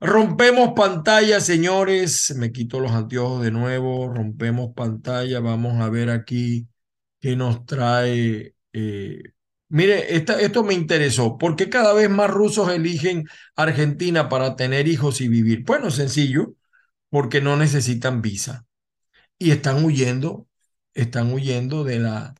Rompemos 0.00 0.74
pantalla, 0.74 1.40
señores. 1.40 2.34
Me 2.36 2.52
quito 2.52 2.80
los 2.80 2.92
anteojos 2.92 3.42
de 3.42 3.50
nuevo. 3.50 4.08
Rompemos 4.12 4.72
pantalla. 4.74 5.40
Vamos 5.40 5.80
a 5.80 5.88
ver 5.90 6.10
aquí 6.10 6.68
qué 7.20 7.36
nos 7.36 7.66
trae 7.66 8.54
eh, 8.72 9.22
Mire, 9.70 10.14
esto 10.16 10.64
me 10.64 10.72
interesó. 10.74 11.36
¿Por 11.36 11.54
qué 11.56 11.68
cada 11.68 11.92
vez 11.92 12.08
más 12.08 12.30
rusos 12.30 12.70
eligen 12.70 13.28
Argentina 13.54 14.28
para 14.28 14.56
tener 14.56 14.88
hijos 14.88 15.20
y 15.20 15.28
vivir? 15.28 15.64
Bueno, 15.64 15.90
sencillo, 15.90 16.54
porque 17.10 17.40
no 17.42 17.56
necesitan 17.56 18.22
visa. 18.22 18.66
Y 19.38 19.52
están 19.52 19.84
huyendo, 19.84 20.48
están 20.94 21.32
huyendo 21.32 21.84
de 21.84 22.00
la, 22.00 22.34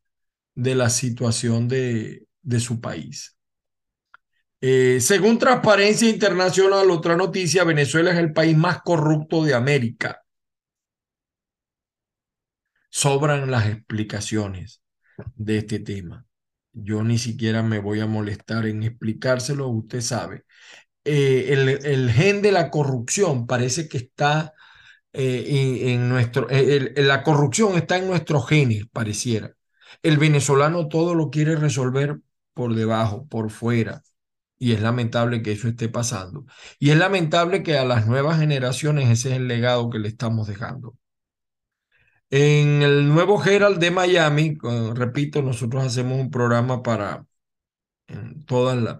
de 0.54 0.74
la 0.76 0.90
situación 0.90 1.68
de, 1.68 2.26
de 2.42 2.60
su 2.60 2.80
país. 2.80 3.36
Eh, 4.60 4.98
según 5.00 5.38
Transparencia 5.38 6.08
Internacional, 6.08 6.90
otra 6.90 7.16
noticia, 7.16 7.64
Venezuela 7.64 8.12
es 8.12 8.18
el 8.18 8.32
país 8.32 8.56
más 8.56 8.82
corrupto 8.82 9.44
de 9.44 9.54
América. 9.54 10.22
Sobran 12.90 13.50
las 13.50 13.66
explicaciones 13.66 14.82
de 15.36 15.58
este 15.58 15.78
tema. 15.80 16.27
Yo 16.82 17.02
ni 17.04 17.18
siquiera 17.18 17.62
me 17.62 17.78
voy 17.80 18.00
a 18.00 18.06
molestar 18.06 18.66
en 18.66 18.82
explicárselo, 18.82 19.68
usted 19.68 20.00
sabe. 20.00 20.44
Eh, 21.04 21.52
el, 21.84 22.10
gen 22.12 22.42
de 22.42 22.52
la 22.52 22.70
corrupción 22.70 23.46
parece 23.46 23.88
que 23.88 23.98
está 23.98 24.54
eh, 25.12 25.92
en, 25.94 26.08
nuestro, 26.10 26.48
eh, 26.50 26.94
la 26.98 27.22
corrupción 27.24 27.76
está 27.76 27.98
en 27.98 28.08
nuestros 28.08 28.48
genes, 28.48 28.86
pareciera. 28.92 29.54
El 30.02 30.18
venezolano 30.18 30.88
todo 30.88 31.14
lo 31.14 31.30
quiere 31.30 31.56
resolver 31.56 32.20
por 32.54 32.74
debajo, 32.74 33.26
por 33.28 33.50
fuera. 33.50 34.02
Y 34.58 34.72
es 34.74 34.82
lamentable 34.82 35.42
que 35.42 35.52
eso 35.52 35.68
esté 35.68 35.88
pasando. 35.88 36.46
Y 36.80 36.90
es 36.90 36.98
lamentable 36.98 37.62
que 37.62 37.78
a 37.78 37.84
las 37.86 38.06
nuevas 38.06 38.40
generaciones 38.40 39.10
ese 39.10 39.30
es 39.30 39.36
el 39.36 39.48
legado 39.48 39.90
que 39.90 40.00
le 40.00 40.08
estamos 40.08 40.48
dejando. 40.48 40.97
En 42.30 42.82
el 42.82 43.08
nuevo 43.08 43.42
Herald 43.42 43.78
de 43.78 43.90
Miami, 43.90 44.58
repito, 44.94 45.42
nosotros 45.42 45.84
hacemos 45.84 46.20
un 46.20 46.30
programa 46.30 46.82
para, 46.82 47.24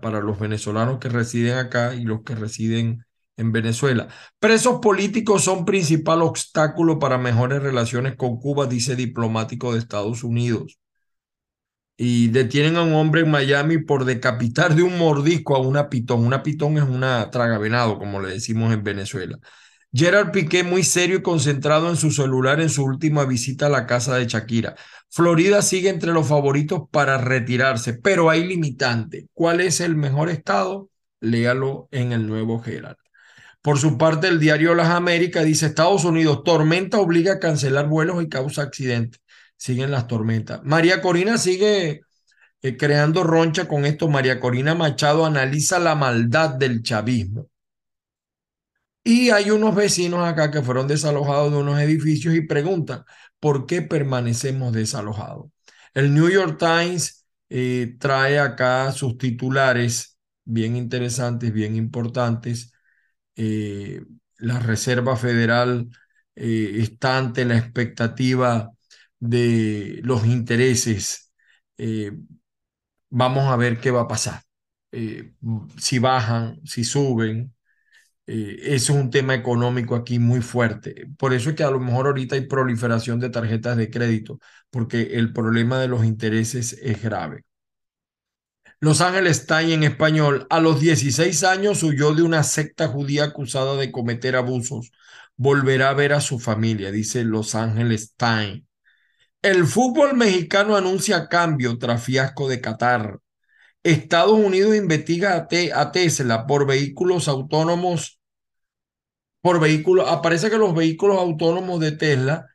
para 0.01 0.21
los 0.21 0.39
venezolanos 0.39 0.99
que 0.99 1.09
residen 1.09 1.57
acá 1.59 1.95
y 1.95 2.05
los 2.05 2.23
que 2.23 2.35
residen 2.35 3.05
en 3.37 3.53
Venezuela. 3.53 4.09
Presos 4.39 4.81
políticos 4.81 5.45
son 5.45 5.65
principal 5.65 6.23
obstáculo 6.23 6.99
para 6.99 7.19
mejores 7.19 7.63
relaciones 7.63 8.17
con 8.17 8.39
Cuba, 8.39 8.67
dice 8.67 8.97
diplomático 8.97 9.73
de 9.73 9.79
Estados 9.81 10.25
Unidos. 10.25 10.79
Y 11.97 12.29
detienen 12.29 12.77
a 12.77 12.83
un 12.83 12.95
hombre 12.95 13.23
en 13.23 13.31
Miami 13.31 13.79
por 13.79 14.05
decapitar 14.05 14.75
de 14.75 14.85
un 14.85 14.97
mordisco 14.99 15.57
a 15.57 15.61
una 15.61 15.89
pitón. 15.89 16.25
Una 16.25 16.43
pitón 16.45 16.77
es 16.79 16.85
una 16.85 17.29
tragavenado, 17.31 17.99
como 17.99 18.21
le 18.21 18.31
decimos 18.35 18.73
en 18.73 18.85
Venezuela. 18.85 19.39
Gerard 19.93 20.33
Piqué 20.33 20.63
muy 20.65 20.83
serio 20.83 21.19
y 21.19 21.23
concentrado 21.23 21.89
en 21.89 21.97
su 21.97 22.11
celular 22.11 22.61
en 22.61 22.69
su 22.69 22.85
última 22.85 23.25
visita 23.25 23.67
a 23.67 23.71
la 23.71 23.87
casa 23.87 24.17
de 24.17 24.27
Shakira. 24.27 24.77
Florida 25.11 25.63
sigue 25.63 25.89
entre 25.89 26.13
los 26.13 26.29
favoritos 26.29 26.83
para 26.91 27.17
retirarse, 27.17 27.95
pero 27.95 28.29
hay 28.29 28.45
limitante. 28.45 29.29
¿Cuál 29.33 29.61
es 29.61 29.81
el 29.81 29.97
mejor 29.97 30.29
estado? 30.29 30.91
Léalo 31.21 31.89
en 31.91 32.13
el 32.13 32.27
nuevo 32.27 32.61
Gerard. 32.61 32.97
Por 33.63 33.79
su 33.79 33.99
parte, 33.99 34.29
el 34.29 34.39
diario 34.39 34.75
Las 34.75 34.89
Américas 34.91 35.45
dice 35.45 35.67
Estados 35.67 36.05
Unidos, 36.05 36.43
tormenta 36.45 36.99
obliga 36.99 37.35
a 37.35 37.39
cancelar 37.39 37.89
vuelos 37.89 38.23
y 38.23 38.29
causa 38.29 38.63
accidentes. 38.63 39.21
Siguen 39.57 39.91
las 39.91 40.07
tormentas. 40.07 40.61
María 40.65 41.01
Corina 41.03 41.39
sigue 41.39 42.03
eh, 42.63 42.77
creando 42.77 43.25
roncha 43.25 43.67
con 43.67 43.85
esto. 43.85 44.09
María 44.09 44.39
Corina 44.39 44.75
Machado 44.75 45.27
analiza 45.27 45.79
la 45.79 45.95
maldad 45.95 46.51
del 46.51 46.83
chavismo. 46.83 47.49
Y 49.05 49.31
hay 49.31 49.51
unos 49.51 49.75
vecinos 49.75 50.27
acá 50.27 50.51
que 50.51 50.63
fueron 50.63 50.87
desalojados 50.89 51.53
de 51.53 51.59
unos 51.59 51.81
edificios 51.81 52.35
y 52.35 52.43
preguntan, 52.43 53.05
¿por 53.41 53.67
qué 53.67 53.83
permanecemos 53.83 54.73
desalojados? 54.73 55.51
El 55.95 56.15
New 56.15 56.29
York 56.29 56.59
Times 56.59 57.27
eh, 57.49 57.97
trae 57.99 58.39
acá 58.39 58.93
sus 58.93 59.17
titulares 59.19 60.19
bien 60.45 60.77
interesantes, 60.77 61.53
bien 61.53 61.77
importantes. 61.77 62.73
Eh, 63.37 64.03
la 64.39 64.59
Reserva 64.61 65.17
Federal 65.17 65.89
eh, 66.37 66.79
está 66.81 67.19
ante 67.19 67.45
la 67.45 67.59
expectativa 67.59 68.71
de 69.19 70.01
los 70.05 70.27
intereses. 70.27 71.33
vamos 73.11 73.45
a 73.53 73.57
ver 73.57 73.81
qué 73.81 73.91
va 73.91 74.03
a 74.03 74.09
pasar. 74.09 74.43
si 75.79 75.99
bajan, 75.99 76.61
si 76.65 76.85
suben, 76.85 77.55
eh, 78.29 78.75
es 78.75 78.91
un 78.91 79.11
tema 79.11 79.35
económico 79.35 79.95
aquí 79.95 80.19
muy 80.19 80.43
fuerte. 80.43 81.07
Por 81.19 81.33
eso 81.33 81.51
es 81.51 81.57
que 81.57 81.65
a 81.65 81.71
lo 81.71 81.81
mejor 81.81 82.07
ahorita 82.07 82.35
hay 82.35 82.43
proliferación 82.43 83.19
de 83.21 83.31
tarjetas 83.31 83.77
de 83.79 83.91
crédito, 83.91 84.39
porque 84.71 85.15
el 85.15 85.33
problema 85.33 85.81
de 85.81 85.89
los 85.89 86.05
intereses 86.05 86.75
es 86.83 87.03
grave. 87.03 87.45
Los 88.81 89.01
Ángeles 89.01 89.47
Times 89.47 89.73
en 89.73 89.83
español, 89.83 90.47
a 90.51 90.61
los 90.61 90.79
16 90.81 91.43
años 91.45 91.83
huyó 91.83 92.15
de 92.15 92.23
una 92.23 92.43
secta 92.45 92.89
judía 92.89 93.25
acusada 93.25 93.77
de 93.77 93.91
cometer 93.91 94.37
abusos. 94.37 94.93
Volverá 95.37 95.91
a 95.91 95.95
ver 95.95 96.13
a 96.13 96.21
su 96.21 96.39
familia, 96.39 96.93
dice 96.93 97.25
Los 97.25 97.55
Ángeles 97.55 98.15
Times. 98.17 98.63
El 99.43 99.67
fútbol 99.67 100.17
mexicano 100.17 100.77
anuncia 100.77 101.29
cambio 101.29 101.79
tras 101.79 102.03
fiasco 102.03 102.49
de 102.49 102.61
Qatar. 102.61 103.21
Estados 103.83 104.39
Unidos 104.39 104.77
investiga 104.77 105.37
a, 105.37 105.93
Tesla 105.93 106.47
por 106.47 106.67
vehículos 106.67 107.29
autónomos 107.29 108.18
por 109.49 109.61
vehículos. 109.61 110.07
Aparece 110.11 110.51
que 110.51 110.59
los 110.59 110.75
vehículos 110.75 111.17
autónomos 111.17 111.81
de 111.81 111.93
Tesla 111.93 112.49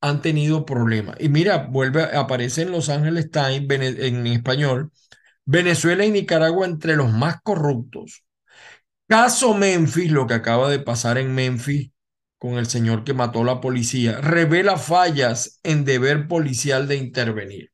han 0.00 0.20
tenido 0.20 0.66
problemas. 0.66 1.14
Y 1.20 1.28
mira, 1.28 1.68
vuelve, 1.70 2.02
aparece 2.02 2.62
en 2.62 2.72
Los 2.72 2.88
Ángeles 2.88 3.30
Times 3.30 3.70
en 3.70 4.26
español, 4.26 4.90
Venezuela 5.44 6.04
y 6.04 6.10
Nicaragua 6.10 6.66
entre 6.66 6.96
los 6.96 7.12
más 7.12 7.40
corruptos. 7.42 8.24
Caso 9.06 9.54
Memphis, 9.54 10.10
lo 10.10 10.26
que 10.26 10.34
acaba 10.34 10.68
de 10.68 10.80
pasar 10.80 11.18
en 11.18 11.32
Memphis 11.36 11.92
con 12.36 12.54
el 12.54 12.66
señor 12.66 13.04
que 13.04 13.14
mató 13.14 13.42
a 13.42 13.44
la 13.44 13.60
policía, 13.60 14.20
revela 14.20 14.76
fallas 14.76 15.60
en 15.62 15.84
deber 15.84 16.26
policial 16.26 16.88
de 16.88 16.96
intervenir. 16.96 17.70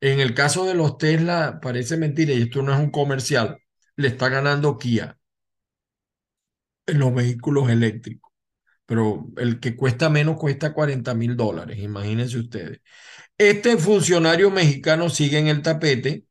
En 0.00 0.20
el 0.20 0.32
caso 0.32 0.64
de 0.64 0.72
los 0.72 0.96
Tesla, 0.96 1.58
parece 1.60 1.98
mentira, 1.98 2.32
y 2.32 2.40
esto 2.44 2.62
no 2.62 2.72
es 2.72 2.80
un 2.80 2.90
comercial, 2.90 3.58
le 3.96 4.08
está 4.08 4.30
ganando 4.30 4.78
Kia 4.78 5.18
en 6.86 6.98
los 6.98 7.14
vehículos 7.14 7.70
eléctricos, 7.70 8.32
pero 8.86 9.26
el 9.36 9.60
que 9.60 9.76
cuesta 9.76 10.08
menos 10.10 10.36
cuesta 10.38 10.72
40 10.74 11.14
mil 11.14 11.36
dólares, 11.36 11.78
imagínense 11.78 12.38
ustedes. 12.38 12.80
Este 13.38 13.76
funcionario 13.78 14.50
mexicano 14.50 15.10
sigue 15.10 15.38
en 15.38 15.48
el 15.48 15.62
tapete. 15.62 16.26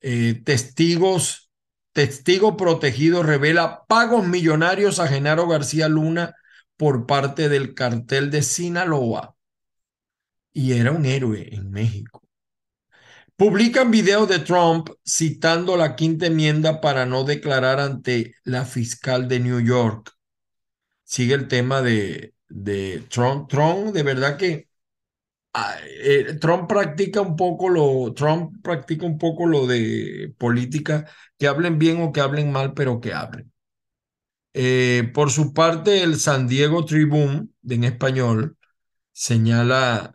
Eh, 0.00 0.42
testigos, 0.44 1.50
testigo 1.92 2.56
protegido 2.56 3.22
revela 3.22 3.84
pagos 3.86 4.26
millonarios 4.26 4.98
a 5.00 5.08
Genaro 5.08 5.46
García 5.48 5.88
Luna 5.88 6.34
por 6.76 7.06
parte 7.06 7.48
del 7.48 7.74
cartel 7.74 8.30
de 8.30 8.42
Sinaloa. 8.42 9.36
Y 10.52 10.72
era 10.72 10.92
un 10.92 11.04
héroe 11.04 11.54
en 11.54 11.70
México. 11.70 12.23
Publican 13.44 13.90
videos 13.90 14.26
de 14.26 14.38
Trump 14.38 14.88
citando 15.04 15.76
la 15.76 15.96
quinta 15.96 16.24
enmienda 16.24 16.80
para 16.80 17.04
no 17.04 17.24
declarar 17.24 17.78
ante 17.78 18.36
la 18.44 18.64
fiscal 18.64 19.28
de 19.28 19.38
New 19.38 19.60
York. 19.60 20.12
Sigue 21.02 21.34
el 21.34 21.46
tema 21.46 21.82
de, 21.82 22.32
de 22.48 23.04
Trump. 23.10 23.50
Trump, 23.50 23.92
de 23.92 24.02
verdad 24.02 24.38
que 24.38 24.70
ah, 25.52 25.76
eh, 25.84 26.38
Trump 26.40 26.66
practica 26.66 27.20
un 27.20 27.36
poco 27.36 27.68
lo, 27.68 28.14
Trump 28.14 28.62
practica 28.62 29.04
un 29.04 29.18
poco 29.18 29.44
lo 29.44 29.66
de 29.66 30.34
política, 30.38 31.06
que 31.38 31.46
hablen 31.46 31.78
bien 31.78 32.00
o 32.00 32.12
que 32.12 32.22
hablen 32.22 32.50
mal, 32.50 32.72
pero 32.72 32.98
que 32.98 33.12
hablen. 33.12 33.52
Eh, 34.54 35.10
por 35.12 35.30
su 35.30 35.52
parte, 35.52 36.02
el 36.02 36.18
San 36.18 36.48
Diego 36.48 36.86
Tribune, 36.86 37.48
en 37.68 37.84
español, 37.84 38.56
señala 39.12 40.14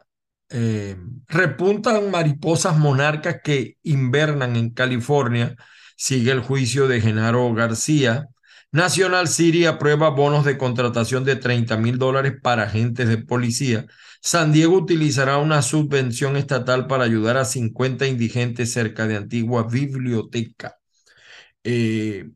eh, 0.49 0.97
repuntan 1.27 2.09
mariposas 2.11 2.77
monarcas 2.77 3.37
que 3.43 3.77
invernan 3.83 4.55
en 4.55 4.71
California. 4.71 5.55
Sigue 5.97 6.31
el 6.31 6.41
juicio 6.41 6.87
de 6.87 7.01
Genaro 7.01 7.53
García. 7.53 8.27
National 8.71 9.27
City 9.27 9.65
aprueba 9.65 10.09
bonos 10.09 10.45
de 10.45 10.57
contratación 10.57 11.23
de 11.23 11.35
30 11.35 11.77
mil 11.77 11.97
dólares 11.97 12.33
para 12.41 12.63
agentes 12.63 13.07
de 13.09 13.17
policía. 13.17 13.85
San 14.21 14.51
Diego 14.51 14.75
utilizará 14.77 15.37
una 15.37 15.61
subvención 15.61 16.37
estatal 16.37 16.87
para 16.87 17.05
ayudar 17.05 17.37
a 17.37 17.45
50 17.45 18.05
indigentes 18.07 18.71
cerca 18.73 19.07
de 19.07 19.15
antigua 19.17 19.63
biblioteca. 19.63 20.77
Eh, 21.63 22.29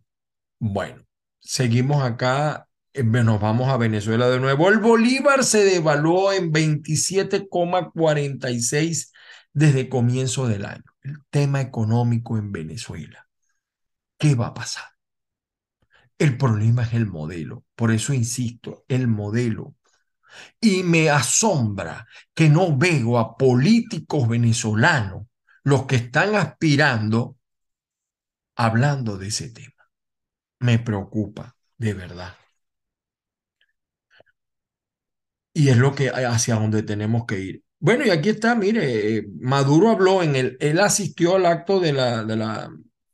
bueno, 0.60 1.04
seguimos 1.40 2.04
acá 2.04 2.68
nos 3.02 3.42
vamos 3.42 3.70
a 3.70 3.78
Venezuela 3.78 4.30
de 4.30 4.40
nuevo. 4.40 4.70
El 4.70 4.78
Bolívar 4.80 5.44
se 5.44 5.64
devaluó 5.64 6.32
en 6.32 6.52
27,46 6.52 9.12
desde 9.54 9.90
comienzo 9.90 10.48
del 10.48 10.66
año. 10.66 10.84
El 11.02 11.18
tema 11.30 11.62
económico 11.62 12.38
en 12.38 12.52
Venezuela. 12.52 13.28
¿Qué 14.18 14.36
va 14.36 14.48
a 14.48 14.54
pasar? 14.54 14.86
El 16.18 16.38
problema 16.38 16.84
es 16.84 16.94
el 16.94 17.08
modelo. 17.08 17.64
Por 17.76 17.92
eso 17.92 18.14
insisto, 18.14 18.86
el 18.88 19.08
modelo. 19.08 19.76
Y 20.60 20.84
me 20.84 21.10
asombra 21.10 22.08
que 22.34 22.50
no 22.50 22.78
veo 22.78 23.20
a 23.20 23.38
políticos 23.38 24.28
venezolanos, 24.28 25.28
los 25.64 25.86
que 25.86 25.98
están 25.98 26.36
aspirando, 26.36 27.38
hablando 28.56 29.18
de 29.18 29.28
ese 29.28 29.50
tema. 29.50 29.90
Me 30.60 30.80
preocupa, 30.80 31.56
de 31.78 31.94
verdad. 31.94 32.36
Y 35.54 35.70
es 35.70 35.78
lo 35.78 35.94
que 35.94 36.10
hacia 36.10 36.56
donde 36.56 36.84
tenemos 36.84 37.26
que 37.26 37.40
ir. 37.40 37.64
Bueno, 37.80 38.06
y 38.06 38.10
aquí 38.10 38.30
está, 38.30 38.56
mire, 38.56 39.18
eh, 39.18 39.28
Maduro 39.40 39.90
habló 39.90 40.24
en 40.24 40.36
el, 40.36 40.58
él 40.60 40.80
asistió 40.80 41.36
al 41.36 41.46
acto 41.46 41.80
de 41.80 41.94
la, 41.94 42.24
de 42.24 42.36
la, 42.36 42.70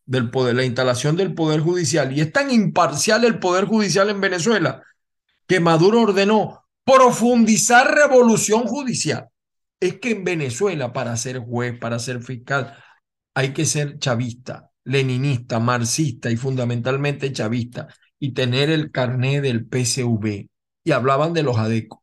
del 0.06 0.30
poder, 0.30 0.56
la 0.56 0.63
instalación 0.63 1.15
del 1.17 1.34
Poder 1.34 1.60
Judicial, 1.60 2.15
y 2.15 2.21
es 2.21 2.32
tan 2.32 2.52
imparcial 2.52 3.25
el 3.25 3.39
Poder 3.39 3.65
Judicial 3.65 4.10
en 4.10 4.21
Venezuela 4.21 4.84
que 5.47 5.60
Maduro 5.60 6.02
ordenó 6.02 6.65
profundizar 6.84 7.93
revolución 7.93 8.65
judicial. 8.65 9.28
Es 9.80 9.99
que 9.99 10.12
en 10.12 10.23
Venezuela, 10.23 10.93
para 10.93 11.17
ser 11.17 11.39
juez, 11.39 11.78
para 11.80 11.97
ser 11.97 12.21
fiscal, 12.21 12.78
hay 13.34 13.54
que 13.54 13.65
ser 13.65 13.97
chavista, 13.97 14.69
leninista, 14.84 15.60
marxista 15.60 16.30
y 16.30 16.38
fundamentalmente 16.38 17.34
chavista, 17.34 17.88
y 18.19 18.34
tener 18.34 18.69
el 18.69 18.91
carné 18.91 19.41
del 19.41 19.65
PCV. 19.65 20.47
Y 20.84 20.91
hablaban 20.91 21.34
de 21.34 21.43
los 21.43 21.58
adecos 21.58 21.99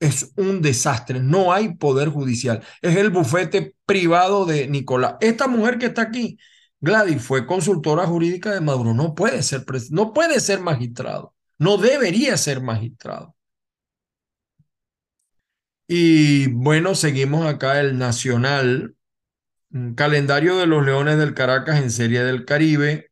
es 0.00 0.32
un 0.36 0.62
desastre. 0.62 1.20
No 1.20 1.52
hay 1.52 1.74
poder 1.74 2.08
judicial. 2.08 2.62
Es 2.82 2.96
el 2.96 3.10
bufete 3.10 3.76
privado 3.86 4.46
de 4.46 4.66
Nicolás. 4.68 5.16
Esta 5.20 5.46
mujer 5.46 5.78
que 5.78 5.86
está 5.86 6.02
aquí, 6.02 6.38
Gladys, 6.80 7.22
fue 7.22 7.46
consultora 7.46 8.06
jurídica 8.06 8.52
de 8.52 8.60
Maduro. 8.60 8.94
No 8.94 9.14
puede 9.14 9.42
ser, 9.42 9.64
no 9.90 10.12
puede 10.12 10.40
ser 10.40 10.60
magistrado. 10.60 11.34
No 11.58 11.76
debería 11.76 12.36
ser 12.38 12.62
magistrado. 12.62 13.36
Y 15.86 16.46
bueno, 16.48 16.94
seguimos 16.94 17.46
acá 17.46 17.80
el 17.80 17.98
Nacional, 17.98 18.94
calendario 19.96 20.56
de 20.56 20.66
los 20.66 20.84
Leones 20.84 21.18
del 21.18 21.34
Caracas 21.34 21.80
en 21.82 21.90
Serie 21.90 22.22
del 22.22 22.44
Caribe. 22.44 23.09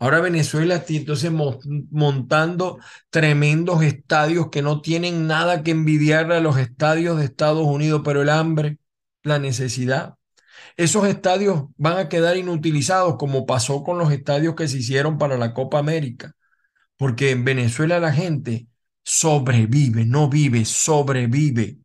Ahora 0.00 0.20
Venezuela 0.20 0.76
está 0.76 0.94
entonces 0.94 1.30
montando 1.30 2.78
tremendos 3.10 3.82
estadios 3.82 4.48
que 4.50 4.62
no 4.62 4.80
tienen 4.80 5.26
nada 5.26 5.62
que 5.62 5.72
envidiarle 5.72 6.36
a 6.36 6.40
los 6.40 6.56
estadios 6.56 7.18
de 7.18 7.26
Estados 7.26 7.66
Unidos, 7.66 8.00
pero 8.02 8.22
el 8.22 8.30
hambre, 8.30 8.78
la 9.22 9.38
necesidad. 9.38 10.14
Esos 10.78 11.06
estadios 11.06 11.66
van 11.76 11.98
a 11.98 12.08
quedar 12.08 12.38
inutilizados 12.38 13.16
como 13.18 13.44
pasó 13.44 13.84
con 13.84 13.98
los 13.98 14.10
estadios 14.10 14.54
que 14.54 14.68
se 14.68 14.78
hicieron 14.78 15.18
para 15.18 15.36
la 15.36 15.52
Copa 15.52 15.78
América, 15.78 16.34
porque 16.96 17.30
en 17.32 17.44
Venezuela 17.44 18.00
la 18.00 18.12
gente 18.12 18.68
sobrevive, 19.04 20.06
no 20.06 20.30
vive, 20.30 20.64
sobrevive. 20.64 21.76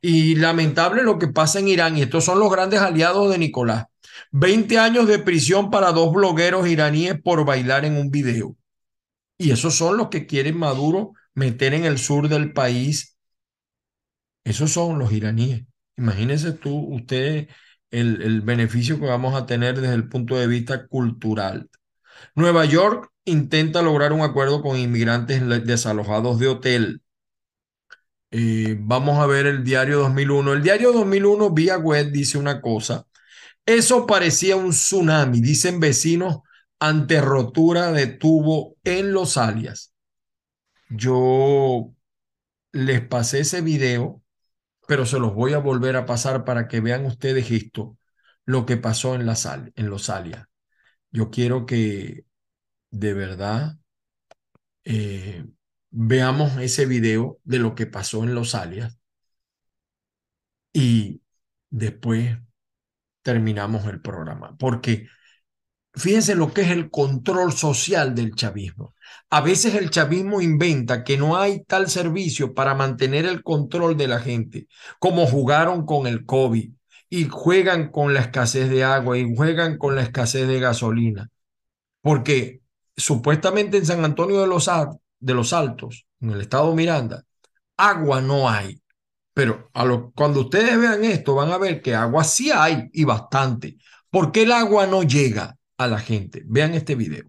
Y 0.00 0.36
lamentable 0.36 1.02
lo 1.02 1.18
que 1.18 1.26
pasa 1.26 1.58
en 1.58 1.66
Irán, 1.66 1.98
y 1.98 2.02
estos 2.02 2.24
son 2.24 2.38
los 2.38 2.52
grandes 2.52 2.80
aliados 2.80 3.32
de 3.32 3.38
Nicolás. 3.38 3.87
20 4.32 4.78
años 4.78 5.06
de 5.06 5.18
prisión 5.18 5.70
para 5.70 5.92
dos 5.92 6.12
blogueros 6.12 6.68
iraníes 6.68 7.20
por 7.20 7.44
bailar 7.44 7.84
en 7.84 7.96
un 7.96 8.10
video. 8.10 8.56
Y 9.38 9.52
esos 9.52 9.74
son 9.76 9.96
los 9.96 10.08
que 10.08 10.26
quieren 10.26 10.58
Maduro 10.58 11.12
meter 11.34 11.74
en 11.74 11.84
el 11.84 11.98
sur 11.98 12.28
del 12.28 12.52
país. 12.52 13.16
Esos 14.44 14.72
son 14.72 14.98
los 14.98 15.12
iraníes. 15.12 15.64
Imagínese 15.96 16.52
tú, 16.52 16.76
usted, 16.94 17.48
el, 17.90 18.22
el 18.22 18.40
beneficio 18.42 18.98
que 18.98 19.06
vamos 19.06 19.34
a 19.34 19.46
tener 19.46 19.80
desde 19.80 19.94
el 19.94 20.08
punto 20.08 20.36
de 20.36 20.46
vista 20.46 20.86
cultural. 20.86 21.68
Nueva 22.34 22.64
York 22.64 23.10
intenta 23.24 23.82
lograr 23.82 24.12
un 24.12 24.22
acuerdo 24.22 24.62
con 24.62 24.76
inmigrantes 24.78 25.42
desalojados 25.66 26.38
de 26.38 26.48
hotel. 26.48 27.02
Eh, 28.30 28.76
vamos 28.80 29.18
a 29.18 29.26
ver 29.26 29.46
el 29.46 29.64
diario 29.64 29.98
2001. 30.00 30.52
El 30.52 30.62
diario 30.62 30.92
2001 30.92 31.50
vía 31.50 31.78
web 31.78 32.10
dice 32.12 32.38
una 32.38 32.60
cosa 32.60 33.07
eso 33.68 34.06
parecía 34.06 34.56
un 34.56 34.70
tsunami, 34.70 35.42
dicen 35.42 35.78
vecinos, 35.78 36.38
ante 36.78 37.20
rotura 37.20 37.92
de 37.92 38.06
tubo 38.06 38.76
en 38.82 39.12
los 39.12 39.36
alias. 39.36 39.92
Yo 40.88 41.92
les 42.72 43.06
pasé 43.06 43.40
ese 43.40 43.60
video, 43.60 44.22
pero 44.86 45.04
se 45.04 45.18
los 45.18 45.34
voy 45.34 45.52
a 45.52 45.58
volver 45.58 45.96
a 45.96 46.06
pasar 46.06 46.44
para 46.46 46.66
que 46.66 46.80
vean 46.80 47.04
ustedes 47.04 47.50
esto, 47.50 47.98
lo 48.46 48.64
que 48.64 48.78
pasó 48.78 49.14
en, 49.14 49.26
la 49.26 49.36
sal, 49.36 49.70
en 49.76 49.90
los 49.90 50.08
alias. 50.08 50.46
Yo 51.10 51.30
quiero 51.30 51.66
que 51.66 52.24
de 52.90 53.12
verdad 53.12 53.76
eh, 54.84 55.44
veamos 55.90 56.56
ese 56.56 56.86
video 56.86 57.38
de 57.44 57.58
lo 57.58 57.74
que 57.74 57.84
pasó 57.84 58.24
en 58.24 58.34
los 58.34 58.54
alias 58.54 58.98
y 60.72 61.20
después 61.68 62.38
terminamos 63.22 63.86
el 63.86 64.00
programa, 64.00 64.56
porque 64.58 65.08
fíjense 65.94 66.34
lo 66.34 66.52
que 66.52 66.62
es 66.62 66.70
el 66.70 66.90
control 66.90 67.52
social 67.52 68.14
del 68.14 68.34
chavismo. 68.34 68.94
A 69.30 69.40
veces 69.40 69.74
el 69.74 69.90
chavismo 69.90 70.40
inventa 70.40 71.04
que 71.04 71.16
no 71.18 71.36
hay 71.36 71.64
tal 71.64 71.88
servicio 71.88 72.54
para 72.54 72.74
mantener 72.74 73.26
el 73.26 73.42
control 73.42 73.96
de 73.96 74.08
la 74.08 74.20
gente, 74.20 74.68
como 74.98 75.26
jugaron 75.26 75.84
con 75.86 76.06
el 76.06 76.24
COVID 76.24 76.70
y 77.10 77.24
juegan 77.28 77.90
con 77.90 78.14
la 78.14 78.20
escasez 78.20 78.68
de 78.70 78.84
agua 78.84 79.18
y 79.18 79.34
juegan 79.34 79.78
con 79.78 79.94
la 79.94 80.02
escasez 80.02 80.46
de 80.46 80.60
gasolina, 80.60 81.30
porque 82.02 82.60
supuestamente 82.96 83.78
en 83.78 83.86
San 83.86 84.04
Antonio 84.04 84.40
de 84.40 84.46
los, 84.46 84.70
de 85.20 85.34
los 85.34 85.52
Altos, 85.52 86.06
en 86.20 86.30
el 86.30 86.40
estado 86.40 86.74
Miranda, 86.74 87.24
agua 87.76 88.20
no 88.20 88.48
hay. 88.48 88.80
Pero 89.38 89.70
cuando 90.16 90.40
ustedes 90.40 90.76
vean 90.80 91.04
esto, 91.04 91.36
van 91.36 91.52
a 91.52 91.58
ver 91.58 91.80
que 91.80 91.94
agua 91.94 92.24
sí 92.24 92.50
hay 92.50 92.90
y 92.92 93.04
bastante. 93.04 93.76
¿Por 94.10 94.32
qué 94.32 94.42
el 94.42 94.50
agua 94.50 94.88
no 94.88 95.04
llega 95.04 95.56
a 95.76 95.86
la 95.86 96.00
gente? 96.00 96.42
Vean 96.44 96.74
este 96.74 96.96
video. 96.96 97.24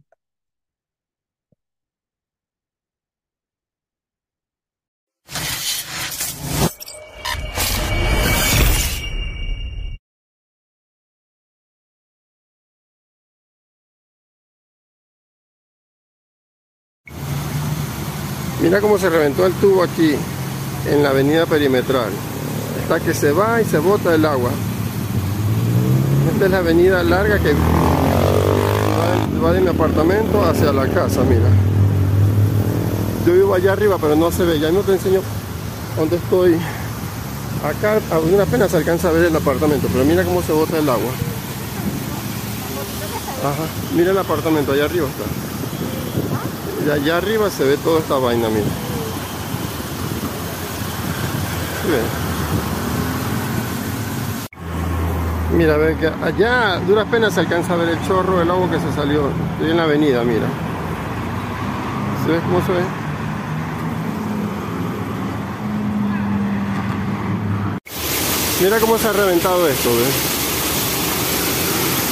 Mira 18.64 18.82
cómo 18.82 18.98
se 18.98 19.12
reventó 19.12 19.46
el 19.46 19.54
tubo 19.54 19.84
aquí 19.84 20.16
en 20.86 21.04
la 21.04 21.10
avenida 21.10 21.46
perimetral. 21.46 22.12
Está 22.82 23.00
que 23.00 23.14
se 23.14 23.32
va 23.32 23.62
y 23.62 23.66
se 23.66 23.78
bota 23.78 24.14
el 24.16 24.26
agua. 24.26 24.52
Esta 26.34 26.46
es 26.46 26.52
la 26.52 26.58
avenida 26.60 27.04
larga 27.04 27.40
que 27.40 27.54
va 29.44 29.54
de 29.54 29.62
mi 29.62 29.68
apartamento 29.68 30.44
hacia 30.44 30.72
la 30.72 30.88
casa, 30.88 31.22
mira. 31.24 31.50
Yo 33.26 33.34
vivo 33.34 33.54
allá 33.54 33.74
arriba, 33.74 33.98
pero 34.00 34.16
no 34.16 34.32
se 34.32 34.44
ve. 34.44 34.60
Ya 34.60 34.72
no 34.72 34.80
te 34.82 34.94
enseño 34.94 35.22
dónde 35.98 36.16
estoy. 36.16 36.58
Acá 37.64 38.00
una 38.18 38.44
alcanza 38.78 39.10
a 39.10 39.12
ver 39.12 39.26
el 39.26 39.36
apartamento, 39.36 39.88
pero 39.92 40.06
mira 40.06 40.24
cómo 40.24 40.42
se 40.42 40.54
bota 40.54 40.78
el 40.78 40.90
agua. 40.90 41.12
Ajá, 43.44 43.64
mira 43.96 44.12
el 44.12 44.18
apartamento, 44.18 44.72
allá 44.72 44.86
arriba 44.86 45.08
está. 45.08 46.86
Y 46.86 46.90
allá 46.90 47.18
arriba 47.18 47.50
se 47.50 47.66
ve 47.66 47.78
toda 47.78 48.00
esta 48.00 48.16
vaina, 48.16 48.50
mira. 48.50 48.89
Mira, 55.56 55.78
ve 55.78 55.98
que 55.98 56.08
allá 56.08 56.80
duras 56.88 57.08
penas 57.10 57.34
se 57.34 57.40
alcanza 57.42 57.74
a 57.74 57.78
ver 57.78 57.90
el 57.90 58.08
chorro 58.08 58.40
del 58.40 58.50
agua 58.50 58.70
que 58.70 58.80
se 58.80 58.94
salió. 58.94 59.30
Estoy 59.54 59.72
en 59.72 59.78
la 59.78 59.84
avenida, 59.84 60.24
mira. 60.24 60.48
¿Se 62.26 62.32
ve 62.32 62.40
cómo 62.40 62.66
se 62.66 62.72
ve? 62.72 62.84
Mira 68.62 68.80
cómo 68.80 68.98
se 68.98 69.08
ha 69.08 69.14
reventado 69.14 69.68
esto, 69.68 69.90
¿ves? 69.90 70.40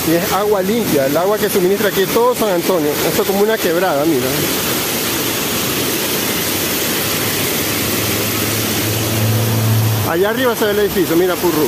Y 0.08 0.12
es 0.16 0.34
agua 0.34 0.62
limpia, 0.62 1.06
el 1.08 1.18
agua 1.18 1.38
que 1.38 1.50
suministra 1.50 1.90
aquí 1.90 2.06
todo 2.06 2.34
San 2.34 2.50
Antonio. 2.50 2.90
Esto 3.08 3.22
es 3.22 3.28
como 3.28 3.42
una 3.42 3.58
quebrada, 3.58 4.06
mira. 4.06 4.26
Allá 10.10 10.30
arriba 10.30 10.56
se 10.56 10.64
ve 10.64 10.72
el 10.72 10.80
edificio, 10.80 11.18
mira 11.18 11.36
Purru. 11.36 11.68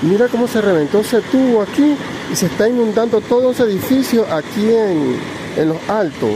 Mira 0.00 0.28
cómo 0.28 0.48
se 0.48 0.62
reventó 0.62 1.00
ese 1.00 1.20
tubo 1.20 1.60
aquí 1.60 1.94
y 2.32 2.36
se 2.36 2.46
está 2.46 2.68
inundando 2.68 3.20
todo 3.20 3.50
ese 3.50 3.64
edificio 3.64 4.24
aquí 4.32 4.66
en, 4.66 5.20
en 5.58 5.68
los 5.68 5.90
altos. 5.90 6.30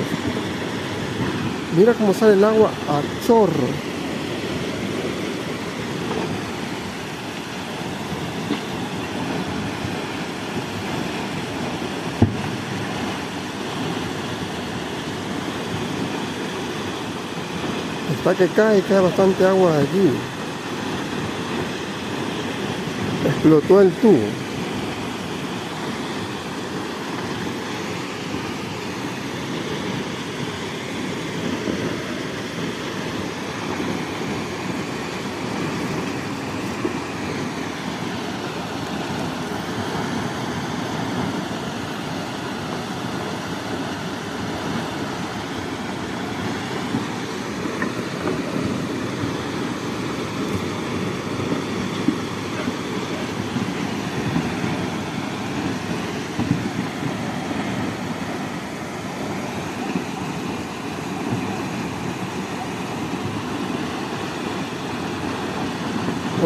Mira 1.78 1.94
cómo 1.94 2.12
sale 2.12 2.34
el 2.34 2.44
agua 2.44 2.70
a 2.88 3.26
chorro. 3.26 3.85
Está 18.28 18.44
que 18.44 18.52
cae, 18.54 18.82
cae 18.82 18.98
bastante 18.98 19.46
agua 19.46 19.70
allí. 19.78 20.10
Explotó 23.24 23.80
el 23.80 23.92
tubo. 23.92 24.46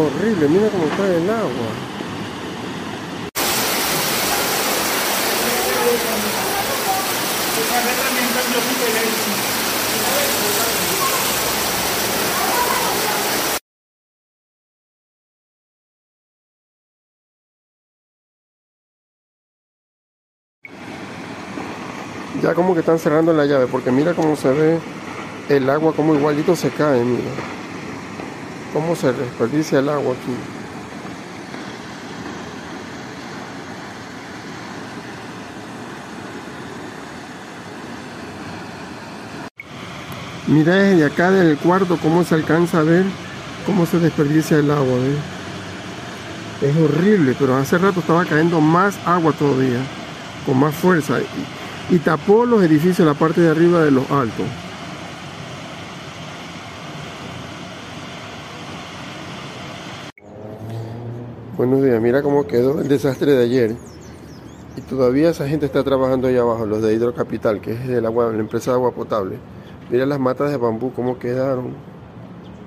horrible, 0.01 0.49
mira 0.49 0.69
cómo 0.69 0.89
cae 0.97 1.17
el 1.17 1.31
agua. 1.31 1.91
Ya 22.43 22.55
como 22.55 22.75
que 22.75 22.81
están 22.81 22.99
cerrando 22.99 23.33
la 23.33 23.45
llave, 23.45 23.67
porque 23.67 23.91
mira 23.91 24.15
cómo 24.15 24.35
se 24.35 24.51
ve 24.51 24.79
el 25.51 25.69
agua, 25.69 25.93
como 25.95 26.15
igualito 26.15 26.57
se 26.57 26.71
cae, 26.71 27.05
mira. 27.05 27.31
Cómo 28.73 28.97
se 28.97 29.13
desperdicia 29.13 29.81
el 29.81 29.89
agua 29.89 30.15
aquí. 30.15 30.37
Mira 40.47 40.75
desde 40.75 41.05
acá 41.05 41.31
del 41.31 41.59
cuarto 41.59 41.99
cómo 42.03 42.25
se 42.25 42.35
alcanza 42.35 42.81
a 42.81 42.83
ver 42.83 43.05
cómo 43.67 43.87
se 43.87 43.99
desperdicia 43.99 44.59
el 44.59 44.71
agua. 44.71 44.99
Es 46.63 46.77
horrible, 46.77 47.37
pero 47.39 47.57
hace 47.57 47.79
rato 47.79 48.01
estaba 48.01 48.25
cayendo 48.25 48.61
más 48.61 48.99
agua 49.07 49.33
todavía, 49.33 49.81
con 50.47 50.59
más 50.59 50.75
fuerza, 50.75 51.19
y, 51.91 51.99
tapó 51.99 52.47
los 52.47 52.63
edificios 52.63 53.07
la 53.07 53.15
parte 53.15 53.41
de 53.41 53.49
arriba 53.49 53.85
de 53.85 53.91
los 53.91 54.11
altos. 54.11 54.47
Buenos 61.57 61.83
días, 61.83 62.01
mira 62.01 62.23
cómo 62.23 62.47
quedó 62.47 62.81
el 62.81 62.89
desastre 62.89 63.33
de 63.33 63.45
ayer. 63.45 63.77
Y 64.77 64.81
todavía 64.83 65.31
esa 65.31 65.49
gente 65.49 65.67
está 65.67 65.85
trabajando 65.85 66.29
ahí 66.29 66.37
abajo, 66.37 66.65
los 66.65 66.81
de 66.81 66.95
Hidrocapital, 66.95 67.61
que 67.61 67.73
es 67.73 67.89
el 67.89 68.07
agua, 68.07 68.33
la 68.33 68.39
empresa 68.39 68.71
de 68.71 68.77
agua 68.77 68.93
potable. 68.93 69.37
Mira 69.91 70.07
las 70.07 70.21
matas 70.21 70.51
de 70.51 70.57
bambú 70.57 70.93
cómo 70.93 71.19
quedaron. 71.19 71.75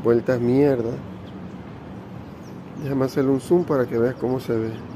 Vueltas 0.03 0.39
mierda. 0.39 0.91
Déjame 2.83 3.05
hacerle 3.05 3.31
un 3.31 3.39
zoom 3.39 3.63
para 3.63 3.86
que 3.86 3.97
veas 3.97 4.15
cómo 4.15 4.39
se 4.39 4.53
ve. 4.53 4.92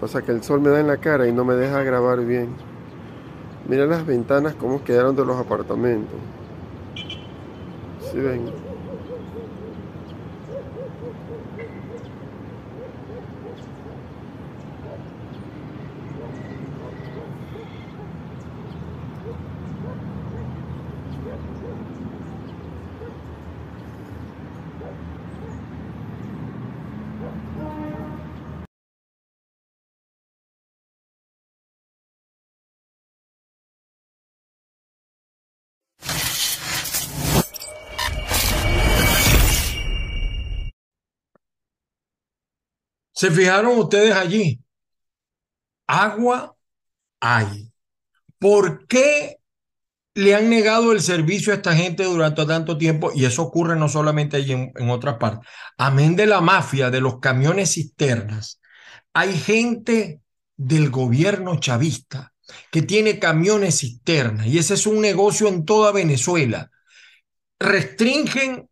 Pasa 0.00 0.22
que 0.22 0.32
el 0.32 0.42
sol 0.42 0.60
me 0.60 0.70
da 0.70 0.80
en 0.80 0.86
la 0.88 0.98
cara 0.98 1.26
y 1.26 1.32
no 1.32 1.44
me 1.44 1.54
deja 1.54 1.82
grabar 1.82 2.24
bien. 2.24 2.48
Mira 3.68 3.86
las 3.86 4.06
ventanas 4.06 4.54
cómo 4.54 4.84
quedaron 4.84 5.16
de 5.16 5.24
los 5.24 5.36
apartamentos. 5.36 6.18
Si 8.10 8.18
ven. 8.18 8.65
¿Se 43.16 43.30
fijaron 43.30 43.78
ustedes 43.78 44.14
allí? 44.14 44.60
Agua 45.86 46.54
hay. 47.18 47.72
¿Por 48.38 48.86
qué 48.86 49.38
le 50.14 50.34
han 50.34 50.50
negado 50.50 50.92
el 50.92 51.00
servicio 51.00 51.52
a 51.52 51.56
esta 51.56 51.74
gente 51.74 52.04
durante 52.04 52.44
tanto 52.44 52.76
tiempo? 52.76 53.10
Y 53.14 53.24
eso 53.24 53.42
ocurre 53.42 53.74
no 53.74 53.88
solamente 53.88 54.36
allí 54.36 54.52
en, 54.52 54.90
otras 54.90 55.16
partes. 55.16 55.48
Amén 55.78 56.14
de 56.14 56.26
la 56.26 56.42
mafia, 56.42 56.90
de 56.90 57.00
los 57.00 57.18
camiones 57.18 57.72
cisternas. 57.72 58.60
Hay 59.14 59.32
gente 59.32 60.20
del 60.54 60.90
gobierno 60.90 61.58
chavista 61.58 62.34
que 62.70 62.82
tiene 62.82 63.18
camiones 63.18 63.78
cisternas 63.78 64.46
y 64.46 64.58
ese 64.58 64.74
es 64.74 64.86
un 64.86 65.00
negocio 65.00 65.48
en 65.48 65.64
toda 65.64 65.90
Venezuela. 65.90 66.70
Restringen 67.58 68.68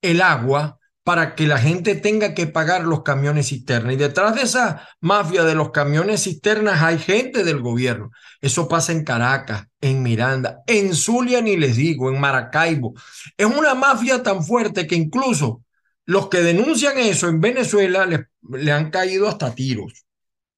el 0.00 0.22
agua 0.22 0.77
para 1.08 1.34
que 1.34 1.46
la 1.46 1.56
gente 1.56 1.94
tenga 1.94 2.34
que 2.34 2.46
pagar 2.46 2.84
los 2.84 3.02
camiones 3.02 3.48
cisternas. 3.48 3.94
Y 3.94 3.96
detrás 3.96 4.34
de 4.34 4.42
esa 4.42 4.86
mafia 5.00 5.42
de 5.42 5.54
los 5.54 5.70
camiones 5.70 6.24
cisternas 6.24 6.82
hay 6.82 6.98
gente 6.98 7.44
del 7.44 7.62
gobierno. 7.62 8.10
Eso 8.42 8.68
pasa 8.68 8.92
en 8.92 9.04
Caracas, 9.04 9.64
en 9.80 10.02
Miranda, 10.02 10.60
en 10.66 10.94
Zulia 10.94 11.40
ni 11.40 11.56
les 11.56 11.76
digo, 11.76 12.10
en 12.10 12.20
Maracaibo. 12.20 12.92
Es 13.38 13.46
una 13.46 13.74
mafia 13.74 14.22
tan 14.22 14.44
fuerte 14.44 14.86
que 14.86 14.96
incluso 14.96 15.64
los 16.04 16.28
que 16.28 16.42
denuncian 16.42 16.98
eso 16.98 17.26
en 17.30 17.40
Venezuela 17.40 18.06
le 18.42 18.70
han 18.70 18.90
caído 18.90 19.28
hasta 19.28 19.54
tiros. 19.54 20.04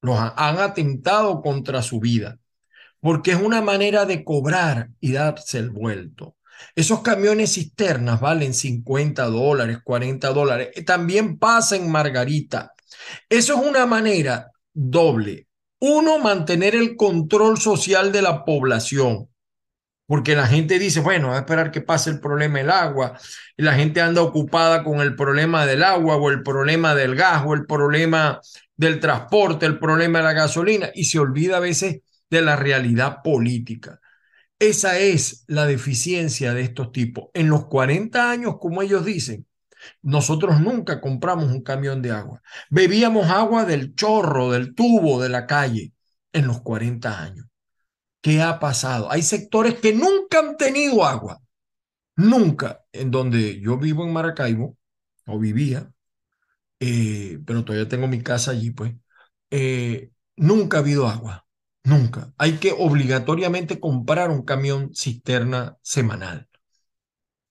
Los 0.01 0.19
han, 0.19 0.33
han 0.35 0.59
atentado 0.59 1.41
contra 1.41 1.81
su 1.81 2.01
vida. 2.01 2.39
Porque 2.99 3.31
es 3.31 3.41
una 3.41 3.61
manera 3.61 4.05
de 4.05 4.25
cobrar 4.25 4.89
y 4.99 5.13
darse 5.13 5.59
el 5.59 5.69
vuelto. 5.69 6.35
Esos 6.75 7.01
camiones 7.01 7.53
cisternas 7.53 8.19
valen 8.19 8.53
50 8.53 9.25
dólares, 9.25 9.79
40 9.83 10.29
dólares. 10.29 10.69
También 10.85 11.37
pasa 11.37 11.75
en 11.75 11.91
Margarita. 11.91 12.73
Eso 13.29 13.55
es 13.55 13.67
una 13.67 13.85
manera 13.85 14.51
doble. 14.73 15.47
Uno, 15.79 16.19
mantener 16.19 16.75
el 16.75 16.95
control 16.95 17.57
social 17.57 18.11
de 18.11 18.21
la 18.21 18.45
población. 18.45 19.27
Porque 20.05 20.35
la 20.35 20.45
gente 20.45 20.77
dice, 20.77 20.99
bueno, 20.99 21.29
va 21.29 21.37
a 21.37 21.39
esperar 21.39 21.71
que 21.71 21.79
pase 21.79 22.09
el 22.09 22.19
problema 22.19 22.59
del 22.59 22.69
agua. 22.69 23.17
Y 23.55 23.63
la 23.63 23.73
gente 23.75 24.01
anda 24.01 24.21
ocupada 24.21 24.83
con 24.83 24.99
el 24.99 25.15
problema 25.15 25.65
del 25.65 25.83
agua 25.83 26.17
o 26.17 26.29
el 26.29 26.43
problema 26.43 26.93
del 26.93 27.15
gas 27.15 27.43
o 27.45 27.53
el 27.53 27.65
problema 27.65 28.41
del 28.75 28.99
transporte, 28.99 29.65
el 29.65 29.79
problema 29.79 30.19
de 30.19 30.25
la 30.25 30.33
gasolina. 30.33 30.89
Y 30.93 31.05
se 31.05 31.17
olvida 31.17 31.57
a 31.57 31.61
veces 31.61 32.01
de 32.29 32.41
la 32.41 32.57
realidad 32.57 33.19
política. 33.23 34.00
Esa 34.61 34.99
es 34.99 35.43
la 35.47 35.65
deficiencia 35.65 36.53
de 36.53 36.61
estos 36.61 36.91
tipos. 36.91 37.29
En 37.33 37.49
los 37.49 37.65
40 37.65 38.29
años, 38.29 38.57
como 38.59 38.83
ellos 38.83 39.03
dicen, 39.03 39.47
nosotros 40.03 40.61
nunca 40.61 41.01
compramos 41.01 41.45
un 41.45 41.63
camión 41.63 42.03
de 42.03 42.11
agua. 42.11 42.43
Bebíamos 42.69 43.27
agua 43.31 43.65
del 43.65 43.95
chorro, 43.95 44.51
del 44.51 44.75
tubo, 44.75 45.19
de 45.19 45.29
la 45.29 45.47
calle, 45.47 45.93
en 46.31 46.45
los 46.45 46.61
40 46.61 47.23
años. 47.23 47.47
¿Qué 48.21 48.43
ha 48.43 48.59
pasado? 48.59 49.11
Hay 49.11 49.23
sectores 49.23 49.79
que 49.79 49.93
nunca 49.93 50.37
han 50.37 50.57
tenido 50.57 51.05
agua. 51.05 51.41
Nunca. 52.15 52.85
En 52.91 53.09
donde 53.09 53.59
yo 53.59 53.79
vivo 53.79 54.05
en 54.05 54.13
Maracaibo, 54.13 54.77
o 55.25 55.39
vivía, 55.39 55.91
eh, 56.79 57.39
pero 57.47 57.65
todavía 57.65 57.89
tengo 57.89 58.07
mi 58.07 58.21
casa 58.21 58.51
allí, 58.51 58.69
pues, 58.69 58.93
eh, 59.49 60.11
nunca 60.35 60.77
ha 60.77 60.81
habido 60.81 61.07
agua. 61.07 61.47
Nunca. 61.83 62.31
Hay 62.37 62.53
que 62.57 62.73
obligatoriamente 62.77 63.79
comprar 63.79 64.29
un 64.29 64.43
camión 64.43 64.91
cisterna 64.93 65.77
semanal. 65.81 66.47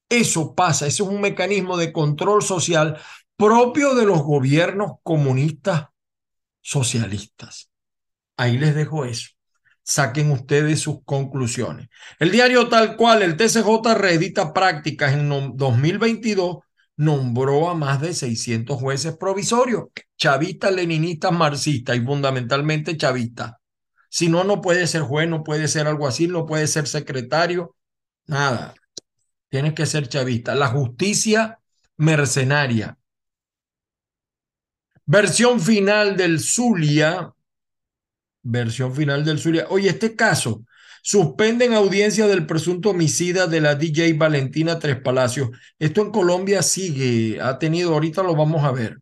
Eso 0.08 0.54
pasa, 0.54 0.86
ese 0.86 1.02
es 1.02 1.08
un 1.08 1.20
mecanismo 1.20 1.76
de 1.76 1.92
control 1.92 2.42
social 2.42 2.98
propio 3.36 3.94
de 3.94 4.04
los 4.04 4.22
gobiernos 4.22 4.94
comunistas 5.02 5.86
socialistas. 6.60 7.70
Ahí 8.36 8.58
les 8.58 8.74
dejo 8.74 9.04
eso. 9.04 9.30
Saquen 9.82 10.30
ustedes 10.30 10.80
sus 10.80 11.04
conclusiones. 11.04 11.88
El 12.18 12.30
diario 12.30 12.68
tal 12.68 12.96
cual, 12.96 13.22
el 13.22 13.36
TCJ 13.36 13.94
reedita 13.94 14.52
prácticas 14.52 15.14
en 15.14 15.56
2022, 15.56 16.58
nombró 16.96 17.70
a 17.70 17.74
más 17.74 18.00
de 18.00 18.12
600 18.12 18.78
jueces 18.78 19.16
provisorios, 19.16 19.84
chavistas, 20.16 20.72
leninistas, 20.72 21.32
marxistas 21.32 21.96
y 21.96 22.00
fundamentalmente 22.00 22.96
chavistas. 22.96 23.52
Si 24.10 24.28
no, 24.28 24.44
no 24.44 24.60
puede 24.60 24.86
ser 24.88 25.02
juez, 25.02 25.28
no 25.28 25.44
puede 25.44 25.68
ser 25.68 25.86
algo 25.86 26.06
así, 26.06 26.26
no 26.26 26.44
puede 26.44 26.66
ser 26.66 26.86
secretario, 26.88 27.76
nada. 28.26 28.74
Tienes 29.48 29.74
que 29.74 29.86
ser 29.86 30.08
chavista. 30.08 30.54
La 30.54 30.68
justicia 30.68 31.60
mercenaria. 31.96 32.98
Versión 35.06 35.60
final 35.60 36.16
del 36.16 36.40
Zulia. 36.40 37.32
Versión 38.42 38.94
final 38.94 39.24
del 39.24 39.38
Zulia. 39.38 39.66
Oye, 39.70 39.88
este 39.90 40.16
caso. 40.16 40.64
Suspenden 41.02 41.72
audiencia 41.72 42.26
del 42.26 42.46
presunto 42.46 42.90
homicida 42.90 43.46
de 43.46 43.60
la 43.60 43.74
DJ 43.74 44.12
Valentina 44.14 44.78
Tres 44.78 45.00
Palacios. 45.00 45.50
Esto 45.78 46.02
en 46.02 46.10
Colombia 46.10 46.62
sigue, 46.62 47.40
ha 47.40 47.58
tenido, 47.58 47.94
ahorita 47.94 48.22
lo 48.22 48.36
vamos 48.36 48.64
a 48.64 48.72
ver. 48.72 48.98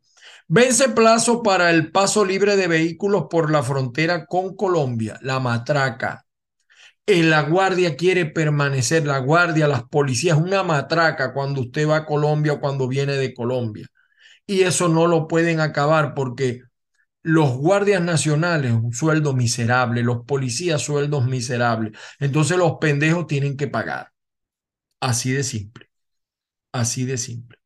Vence 0.48 0.88
plazo 0.88 1.42
para 1.42 1.70
el 1.70 1.92
paso 1.92 2.24
libre 2.24 2.56
de 2.56 2.68
vehículos 2.68 3.26
por 3.30 3.50
la 3.50 3.62
frontera 3.62 4.24
con 4.26 4.56
Colombia, 4.56 5.18
la 5.22 5.40
matraca. 5.40 6.24
La 7.06 7.42
guardia 7.42 7.96
quiere 7.96 8.26
permanecer, 8.26 9.06
la 9.06 9.18
guardia, 9.18 9.68
las 9.68 9.84
policías, 9.84 10.38
una 10.38 10.62
matraca 10.62 11.32
cuando 11.32 11.62
usted 11.62 11.88
va 11.88 11.98
a 11.98 12.06
Colombia 12.06 12.54
o 12.54 12.60
cuando 12.60 12.88
viene 12.88 13.14
de 13.14 13.34
Colombia. 13.34 13.88
Y 14.46 14.62
eso 14.62 14.88
no 14.88 15.06
lo 15.06 15.28
pueden 15.28 15.60
acabar 15.60 16.14
porque 16.14 16.62
los 17.22 17.56
guardias 17.58 18.02
nacionales, 18.02 18.72
un 18.72 18.92
sueldo 18.94 19.34
miserable, 19.34 20.02
los 20.02 20.24
policías, 20.26 20.82
sueldos 20.82 21.26
miserables. 21.26 21.98
Entonces 22.20 22.58
los 22.58 22.78
pendejos 22.80 23.26
tienen 23.26 23.56
que 23.56 23.68
pagar. 23.68 24.12
Así 25.00 25.32
de 25.32 25.44
simple. 25.44 25.90
Así 26.72 27.04
de 27.06 27.18
simple. 27.18 27.57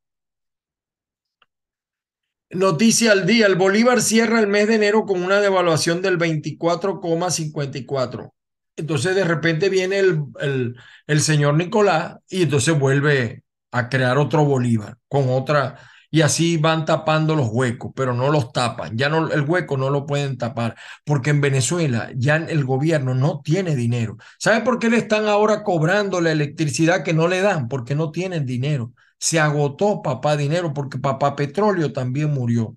Noticia 2.52 3.12
al 3.12 3.24
día, 3.24 3.46
el 3.46 3.56
Bolívar 3.56 4.02
cierra 4.02 4.38
el 4.38 4.46
mes 4.46 4.68
de 4.68 4.74
enero 4.74 5.06
con 5.06 5.22
una 5.22 5.40
devaluación 5.40 6.02
del 6.02 6.18
24,54. 6.18 8.30
Entonces 8.76 9.16
de 9.16 9.24
repente 9.24 9.70
viene 9.70 9.98
el, 9.98 10.74
el, 11.06 11.20
señor 11.20 11.54
Nicolás 11.54 12.16
y 12.28 12.42
entonces 12.42 12.78
vuelve 12.78 13.42
a 13.70 13.88
crear 13.88 14.18
otro 14.18 14.44
Bolívar 14.44 14.98
con 15.08 15.30
otra, 15.30 15.78
y 16.14 16.20
así 16.20 16.58
van 16.58 16.84
tapando 16.84 17.34
los 17.34 17.48
huecos, 17.50 17.90
pero 17.96 18.12
no 18.12 18.30
los 18.30 18.52
tapan. 18.52 18.98
Ya 18.98 19.06
el 19.06 19.44
hueco 19.48 19.78
no 19.78 19.88
lo 19.88 20.04
pueden 20.04 20.36
tapar, 20.36 20.76
porque 21.04 21.30
en 21.30 21.40
Venezuela 21.40 22.10
ya 22.14 22.36
el 22.36 22.66
gobierno 22.66 23.14
no 23.14 23.40
tiene 23.42 23.74
dinero. 23.74 24.18
¿Sabe 24.38 24.60
por 24.60 24.78
qué 24.78 24.90
le 24.90 24.98
están 24.98 25.26
ahora 25.26 25.64
cobrando 25.64 26.20
la 26.20 26.30
electricidad 26.30 27.02
que 27.02 27.14
no 27.14 27.28
le 27.28 27.40
dan? 27.40 27.66
Porque 27.66 27.94
no 27.94 28.10
tienen 28.10 28.44
dinero. 28.44 28.92
Se 29.22 29.38
agotó 29.38 30.02
papá 30.02 30.36
dinero 30.36 30.72
porque 30.74 30.98
papá 30.98 31.36
petróleo 31.36 31.92
también 31.92 32.32
murió. 32.32 32.76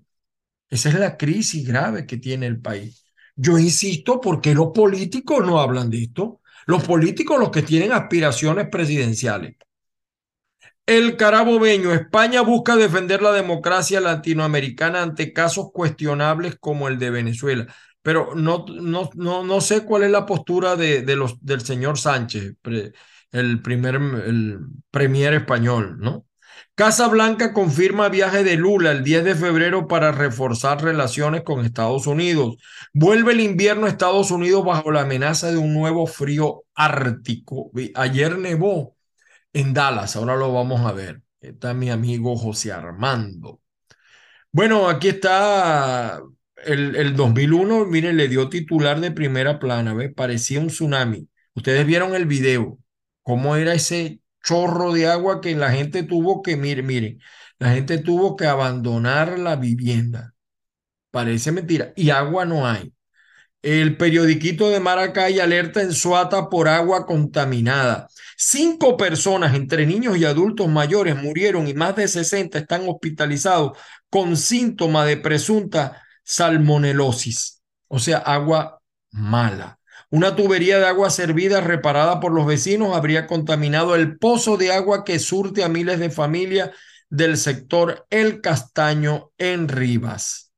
Esa 0.70 0.90
es 0.90 0.96
la 0.96 1.16
crisis 1.16 1.66
grave 1.66 2.06
que 2.06 2.18
tiene 2.18 2.46
el 2.46 2.60
país. 2.60 3.06
Yo 3.36 3.58
insisto, 3.58 4.20
porque 4.20 4.54
los 4.54 4.68
políticos 4.72 5.44
no 5.44 5.60
hablan 5.60 5.90
de 5.90 6.04
esto? 6.04 6.40
Los 6.66 6.84
políticos, 6.84 7.40
los 7.40 7.50
que 7.50 7.62
tienen 7.62 7.92
aspiraciones 7.92 8.68
presidenciales. 8.70 9.56
El 10.86 11.16
carabobeño, 11.16 11.92
España 11.92 12.42
busca 12.42 12.76
defender 12.76 13.20
la 13.22 13.32
democracia 13.32 14.00
latinoamericana 14.00 15.02
ante 15.02 15.32
casos 15.32 15.72
cuestionables 15.72 16.56
como 16.60 16.86
el 16.88 16.98
de 16.98 17.10
Venezuela. 17.10 17.66
Pero 18.02 18.36
no, 18.36 18.64
no, 18.68 19.10
no, 19.14 19.44
no 19.44 19.60
sé 19.60 19.84
cuál 19.84 20.04
es 20.04 20.12
la 20.12 20.26
postura 20.26 20.76
de, 20.76 21.02
de 21.02 21.16
los, 21.16 21.44
del 21.44 21.62
señor 21.62 21.98
Sánchez, 21.98 22.54
el 23.32 23.62
primer 23.62 23.96
el 23.96 24.60
premier 24.92 25.34
español, 25.34 25.98
¿no? 25.98 26.26
Casa 26.76 27.08
Blanca 27.08 27.54
confirma 27.54 28.10
viaje 28.10 28.44
de 28.44 28.56
Lula 28.56 28.92
el 28.92 29.02
10 29.02 29.24
de 29.24 29.34
febrero 29.34 29.88
para 29.88 30.12
reforzar 30.12 30.84
relaciones 30.84 31.42
con 31.42 31.64
Estados 31.64 32.06
Unidos. 32.06 32.56
Vuelve 32.92 33.32
el 33.32 33.40
invierno 33.40 33.86
a 33.86 33.88
Estados 33.88 34.30
Unidos 34.30 34.62
bajo 34.62 34.92
la 34.92 35.00
amenaza 35.00 35.50
de 35.50 35.56
un 35.56 35.72
nuevo 35.72 36.06
frío 36.06 36.64
ártico. 36.74 37.70
Ayer 37.94 38.38
nevó 38.38 38.94
en 39.54 39.72
Dallas, 39.72 40.16
ahora 40.16 40.36
lo 40.36 40.52
vamos 40.52 40.82
a 40.82 40.92
ver. 40.92 41.22
Está 41.40 41.72
mi 41.72 41.88
amigo 41.88 42.36
José 42.36 42.72
Armando. 42.72 43.62
Bueno, 44.52 44.90
aquí 44.90 45.08
está 45.08 46.20
el, 46.62 46.94
el 46.94 47.16
2001, 47.16 47.86
miren, 47.86 48.18
le 48.18 48.28
dio 48.28 48.50
titular 48.50 49.00
de 49.00 49.12
primera 49.12 49.58
plana, 49.58 49.94
¿ves? 49.94 50.12
Parecía 50.14 50.60
un 50.60 50.66
tsunami. 50.66 51.26
Ustedes 51.54 51.86
vieron 51.86 52.14
el 52.14 52.26
video, 52.26 52.78
cómo 53.22 53.56
era 53.56 53.72
ese 53.72 54.20
chorro 54.46 54.92
de 54.92 55.08
agua 55.08 55.40
que 55.40 55.54
la 55.56 55.72
gente 55.72 56.04
tuvo 56.04 56.42
que, 56.42 56.56
miren, 56.56 56.86
miren, 56.86 57.20
la 57.58 57.74
gente 57.74 57.98
tuvo 57.98 58.36
que 58.36 58.46
abandonar 58.46 59.38
la 59.38 59.56
vivienda. 59.56 60.34
Parece 61.10 61.52
mentira. 61.52 61.92
Y 61.96 62.10
agua 62.10 62.44
no 62.44 62.66
hay. 62.66 62.92
El 63.62 63.96
periodiquito 63.96 64.68
de 64.70 64.78
Maracay 64.78 65.40
alerta 65.40 65.82
en 65.82 65.92
Suata 65.92 66.48
por 66.48 66.68
agua 66.68 67.06
contaminada. 67.06 68.06
Cinco 68.36 68.96
personas, 68.96 69.54
entre 69.56 69.86
niños 69.86 70.16
y 70.18 70.24
adultos 70.24 70.68
mayores, 70.68 71.16
murieron 71.16 71.66
y 71.66 71.74
más 71.74 71.96
de 71.96 72.06
60 72.06 72.58
están 72.58 72.88
hospitalizados 72.88 73.76
con 74.10 74.36
síntomas 74.36 75.06
de 75.08 75.16
presunta 75.16 76.02
salmonelosis, 76.22 77.62
o 77.88 77.98
sea, 77.98 78.18
agua 78.18 78.80
mala. 79.10 79.78
Una 80.16 80.34
tubería 80.34 80.78
de 80.78 80.86
agua 80.86 81.10
servida 81.10 81.60
reparada 81.60 82.20
por 82.20 82.32
los 82.32 82.46
vecinos 82.46 82.96
habría 82.96 83.26
contaminado 83.26 83.94
el 83.94 84.16
pozo 84.16 84.56
de 84.56 84.72
agua 84.72 85.04
que 85.04 85.18
surte 85.18 85.62
a 85.62 85.68
miles 85.68 85.98
de 85.98 86.08
familias 86.08 86.70
del 87.10 87.36
sector 87.36 88.06
El 88.08 88.40
Castaño 88.40 89.32
en 89.36 89.68
Rivas. 89.68 90.54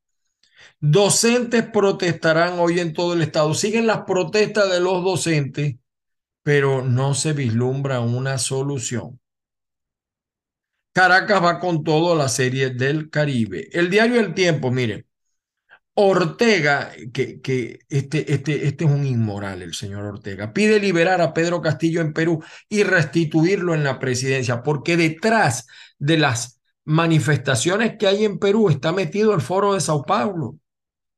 Docentes 0.78 1.64
protestarán 1.72 2.60
hoy 2.60 2.78
en 2.78 2.92
todo 2.92 3.14
el 3.14 3.22
estado. 3.22 3.52
Siguen 3.52 3.88
las 3.88 4.02
protestas 4.02 4.70
de 4.70 4.78
los 4.78 5.02
docentes, 5.02 5.74
pero 6.44 6.84
no 6.84 7.14
se 7.14 7.32
vislumbra 7.32 7.98
una 7.98 8.38
solución. 8.38 9.18
Caracas 10.92 11.42
va 11.42 11.58
con 11.58 11.82
todo 11.82 12.12
a 12.12 12.16
la 12.16 12.28
serie 12.28 12.70
del 12.70 13.10
Caribe. 13.10 13.68
El 13.72 13.90
diario 13.90 14.20
El 14.20 14.34
Tiempo, 14.34 14.70
miren, 14.70 15.04
Ortega, 16.00 16.92
que, 17.12 17.40
este, 17.88 18.32
este, 18.32 18.68
este 18.68 18.84
es 18.84 18.90
un 18.90 19.04
inmoral, 19.04 19.62
el 19.62 19.74
señor 19.74 20.04
Ortega, 20.04 20.52
pide 20.52 20.78
liberar 20.78 21.20
a 21.20 21.34
Pedro 21.34 21.60
Castillo 21.60 22.00
en 22.00 22.12
Perú 22.12 22.40
y 22.68 22.84
restituirlo 22.84 23.74
en 23.74 23.82
la 23.82 23.98
presidencia, 23.98 24.62
porque 24.62 24.96
detrás 24.96 25.66
de 25.98 26.18
las 26.18 26.60
manifestaciones 26.84 27.96
que 27.98 28.06
hay 28.06 28.24
en 28.24 28.38
Perú 28.38 28.70
está 28.70 28.92
metido 28.92 29.34
el 29.34 29.40
foro 29.40 29.74
de 29.74 29.80
Sao 29.80 30.04
Paulo. 30.04 30.54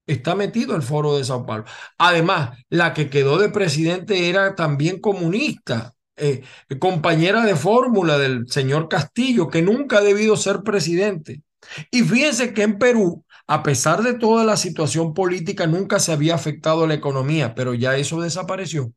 Está 0.06 0.34
metido 0.34 0.74
el 0.74 0.82
foro 0.82 1.18
de 1.18 1.24
Sao 1.24 1.44
Paulo. 1.44 1.66
Además, 1.98 2.58
la 2.70 2.94
que 2.94 3.10
quedó 3.10 3.36
de 3.36 3.50
presidente 3.50 4.30
era 4.30 4.54
también 4.54 4.98
comunista, 4.98 5.92
eh, 6.16 6.42
compañera 6.78 7.44
de 7.44 7.54
fórmula 7.54 8.16
del 8.16 8.48
señor 8.48 8.88
Castillo, 8.88 9.48
que 9.48 9.60
nunca 9.60 9.98
ha 9.98 10.00
debido 10.00 10.38
ser 10.38 10.62
presidente. 10.62 11.42
Y 11.90 12.02
fíjense 12.02 12.54
que 12.54 12.62
en 12.62 12.78
Perú 12.78 13.26
a 13.52 13.64
pesar 13.64 14.04
de 14.04 14.14
toda 14.14 14.44
la 14.44 14.56
situación 14.56 15.12
política, 15.12 15.66
nunca 15.66 15.98
se 15.98 16.12
había 16.12 16.36
afectado 16.36 16.86
la 16.86 16.94
economía, 16.94 17.52
pero 17.56 17.74
ya 17.74 17.96
eso 17.96 18.20
desapareció. 18.20 18.92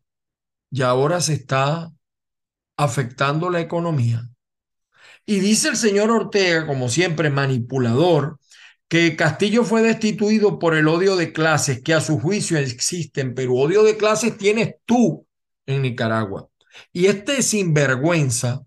Y 0.69 0.83
ahora 0.83 1.21
se 1.21 1.33
está 1.33 1.91
afectando 2.77 3.49
la 3.49 3.61
economía. 3.61 4.29
Y 5.25 5.39
dice 5.39 5.69
el 5.69 5.75
señor 5.75 6.11
Ortega, 6.11 6.67
como 6.67 6.87
siempre, 6.87 7.31
manipulador, 7.31 8.37
que 8.87 9.15
Castillo 9.15 9.63
fue 9.63 9.81
destituido 9.81 10.59
por 10.59 10.75
el 10.75 10.87
odio 10.87 11.15
de 11.15 11.33
clases 11.33 11.81
que 11.81 11.95
a 11.95 12.01
su 12.01 12.19
juicio 12.19 12.59
existe 12.59 13.21
en 13.21 13.33
Perú. 13.33 13.57
Odio 13.57 13.81
de 13.81 13.97
clases 13.97 14.37
tienes 14.37 14.75
tú 14.85 15.25
en 15.65 15.81
Nicaragua. 15.81 16.47
Y 16.91 17.07
este 17.07 17.41
sinvergüenza, 17.41 18.61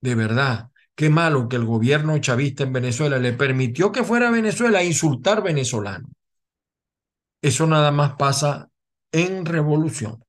de 0.00 0.14
verdad, 0.14 0.70
Qué 0.98 1.10
malo 1.10 1.48
que 1.48 1.54
el 1.54 1.64
gobierno 1.64 2.18
chavista 2.18 2.64
en 2.64 2.72
Venezuela 2.72 3.18
le 3.18 3.32
permitió 3.32 3.92
que 3.92 4.02
fuera 4.02 4.26
a 4.26 4.32
Venezuela 4.32 4.80
a 4.80 4.82
insultar 4.82 5.44
venezolanos. 5.44 6.10
Eso 7.40 7.68
nada 7.68 7.92
más 7.92 8.16
pasa 8.16 8.68
en 9.12 9.46
revolución. 9.46 10.24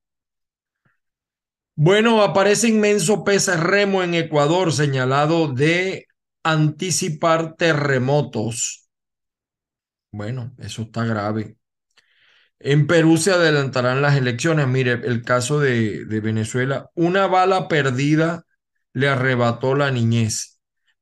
Bueno, 1.74 2.22
aparece 2.22 2.68
inmenso 2.68 3.24
pez 3.24 3.48
remo 3.58 4.04
en 4.04 4.14
Ecuador 4.14 4.72
señalado 4.72 5.52
de 5.52 6.06
anticipar 6.44 7.56
terremotos. 7.56 8.88
Bueno, 10.12 10.54
eso 10.58 10.82
está 10.82 11.04
grave. 11.04 11.56
En 12.60 12.86
Perú 12.86 13.16
se 13.16 13.32
adelantarán 13.32 14.02
las 14.02 14.16
elecciones. 14.16 14.68
Mire, 14.68 14.92
el 14.92 15.22
caso 15.22 15.58
de, 15.58 16.04
de 16.04 16.20
Venezuela, 16.20 16.90
una 16.94 17.26
bala 17.26 17.66
perdida 17.66 18.44
le 18.92 19.08
arrebató 19.08 19.74
la 19.74 19.90
niñez. 19.90 20.49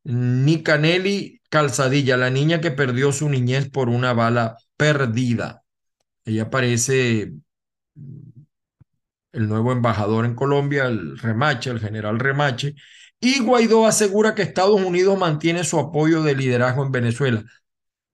Nicanelli 0.08 1.42
Calzadilla, 1.50 2.16
la 2.16 2.30
niña 2.30 2.60
que 2.60 2.70
perdió 2.70 3.12
su 3.12 3.28
niñez 3.28 3.68
por 3.68 3.90
una 3.90 4.14
bala 4.14 4.56
perdida. 4.76 5.64
Ella 6.24 6.48
parece 6.48 7.32
el 9.32 9.48
nuevo 9.48 9.72
embajador 9.72 10.24
en 10.24 10.34
Colombia, 10.34 10.86
el 10.86 11.18
Remache, 11.18 11.70
el 11.70 11.80
general 11.80 12.18
Remache, 12.18 12.74
y 13.20 13.40
Guaidó 13.40 13.86
asegura 13.86 14.34
que 14.34 14.42
Estados 14.42 14.80
Unidos 14.80 15.18
mantiene 15.18 15.62
su 15.64 15.78
apoyo 15.78 16.22
de 16.22 16.34
liderazgo 16.34 16.84
en 16.84 16.92
Venezuela. 16.92 17.44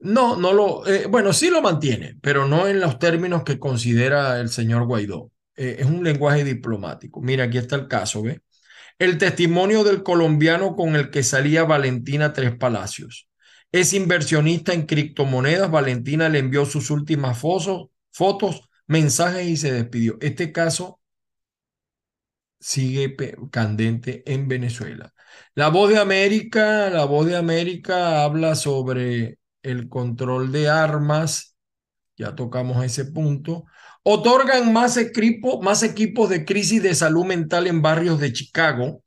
No, 0.01 0.37
no 0.37 0.53
lo, 0.53 0.87
eh, 0.87 1.07
bueno, 1.07 1.33
sí 1.33 1.49
lo 1.49 1.63
mantiene, 1.63 2.19
pero 2.21 2.47
no 2.47 2.67
en 2.67 2.81
los 2.81 2.99
términos 2.99 3.45
que 3.45 3.59
considera 3.59 4.41
el 4.41 4.49
señor 4.49 4.87
Guaidó. 4.87 5.31
Eh, 5.57 5.77
es 5.79 5.87
un 5.87 6.03
lenguaje 6.03 6.43
diplomático. 6.43 7.21
Mira, 7.21 7.45
aquí 7.45 7.59
está 7.59 7.77
el 7.77 7.87
caso, 7.87 8.23
¿ve? 8.23 8.43
El 8.99 9.19
testimonio 9.19 9.85
del 9.85 10.03
colombiano 10.03 10.77
con 10.77 10.97
el 10.97 11.11
que 11.11 11.23
salía 11.23 11.65
Valentina 11.65 12.33
Tres 12.33 12.57
Palacios. 12.57 13.29
Es 13.73 13.93
inversionista 13.93 14.73
en 14.73 14.87
criptomonedas. 14.87 15.71
Valentina 15.71 16.29
le 16.29 16.39
envió 16.39 16.65
sus 16.65 16.91
últimas 16.91 17.39
fotos, 17.39 17.89
fotos, 18.13 18.69
mensajes 18.87 19.47
y 19.47 19.57
se 19.57 19.73
despidió. 19.73 20.17
Este 20.21 20.53
caso 20.53 21.01
sigue 22.61 23.17
candente 23.51 24.23
en 24.33 24.49
Venezuela. 24.49 25.13
La 25.55 25.69
voz 25.69 25.91
de 25.91 25.99
América, 25.99 26.89
la 26.91 27.05
voz 27.05 27.27
de 27.27 27.37
América 27.37 28.25
habla 28.25 28.55
sobre 28.55 29.39
el 29.63 29.89
control 29.89 30.53
de 30.53 30.69
armas. 30.69 31.57
Ya 32.17 32.35
tocamos 32.35 32.85
ese 32.85 33.07
punto. 33.07 33.65
Otorgan 34.07 34.71
más, 34.73 34.99
equipo, 34.99 35.63
más 35.63 35.83
equipos 35.83 36.29
de 36.29 36.45
crisis 36.45 36.83
de 36.83 36.95
salud 36.95 37.25
mental 37.25 37.67
en 37.67 37.81
barrios 37.81 38.21
de 38.21 38.35
Chicago. 38.35 39.03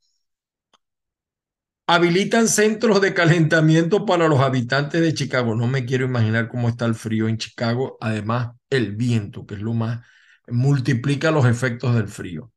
Habilitan 1.85 2.47
centros 2.47 2.99
de 2.99 3.13
calentamiento 3.13 4.05
para 4.07 4.27
los 4.27 4.39
habitantes 4.39 4.99
de 5.01 5.13
Chicago. 5.13 5.55
No 5.55 5.67
me 5.67 5.85
quiero 5.85 6.05
imaginar 6.05 6.49
cómo 6.49 6.67
está 6.67 6.85
el 6.85 6.95
frío 6.95 7.27
en 7.27 7.37
Chicago. 7.37 7.97
Además, 8.01 8.55
el 8.71 8.95
viento, 8.95 9.45
que 9.45 9.53
es 9.55 9.61
lo 9.61 9.73
más, 9.73 10.03
multiplica 10.47 11.29
los 11.29 11.45
efectos 11.45 11.93
del 11.93 12.07
frío. 12.07 12.51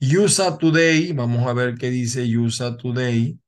USA 0.00 0.56
Today, 0.58 1.12
vamos 1.12 1.46
a 1.46 1.52
ver 1.52 1.74
qué 1.76 1.90
dice 1.90 2.24
USA 2.38 2.76
Today. 2.76 3.38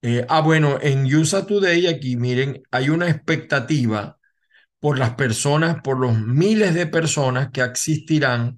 Eh, 0.00 0.24
ah, 0.28 0.40
bueno, 0.40 0.78
en 0.80 1.04
USA 1.14 1.46
Today, 1.46 1.86
aquí 1.86 2.16
miren, 2.16 2.62
hay 2.70 2.88
una 2.88 3.08
expectativa 3.10 4.18
por 4.80 4.98
las 4.98 5.14
personas, 5.14 5.80
por 5.82 5.98
los 5.98 6.18
miles 6.18 6.74
de 6.74 6.86
personas 6.86 7.50
que 7.50 7.62
asistirán 7.62 8.56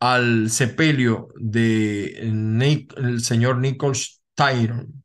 al 0.00 0.50
sepelio 0.50 1.28
de 1.36 2.04
el 2.96 3.20
señor 3.22 3.58
Nichols 3.58 4.22
Tyron, 4.34 5.04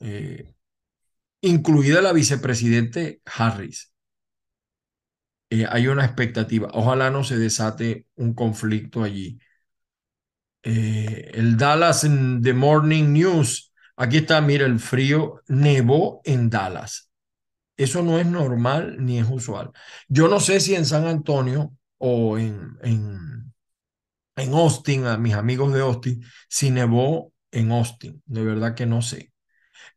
eh, 0.00 0.54
incluida 1.42 2.00
la 2.02 2.12
vicepresidente 2.12 3.20
Harris. 3.26 3.92
Eh, 5.50 5.66
hay 5.68 5.86
una 5.88 6.04
expectativa. 6.04 6.68
Ojalá 6.72 7.10
no 7.10 7.24
se 7.24 7.36
desate 7.38 8.06
un 8.16 8.34
conflicto 8.34 9.02
allí. 9.02 9.38
Eh, 10.62 11.30
el 11.34 11.56
Dallas 11.56 12.00
The 12.00 12.54
Morning 12.54 13.12
News. 13.12 13.72
Aquí 13.96 14.18
está, 14.18 14.40
mira, 14.40 14.66
el 14.66 14.80
frío 14.80 15.42
nevó 15.46 16.20
en 16.24 16.50
Dallas. 16.50 17.03
Eso 17.76 18.02
no 18.02 18.18
es 18.18 18.26
normal 18.26 18.96
ni 19.00 19.18
es 19.18 19.26
usual. 19.28 19.70
Yo 20.08 20.28
no 20.28 20.40
sé 20.40 20.60
si 20.60 20.74
en 20.74 20.86
San 20.86 21.06
Antonio 21.06 21.72
o 21.98 22.38
en, 22.38 22.78
en, 22.82 23.52
en 24.36 24.54
Austin, 24.54 25.06
a 25.06 25.18
mis 25.18 25.34
amigos 25.34 25.72
de 25.72 25.80
Austin, 25.80 26.24
si 26.48 26.70
nevó 26.70 27.32
en 27.50 27.72
Austin. 27.72 28.22
De 28.26 28.44
verdad 28.44 28.74
que 28.74 28.86
no 28.86 29.02
sé. 29.02 29.32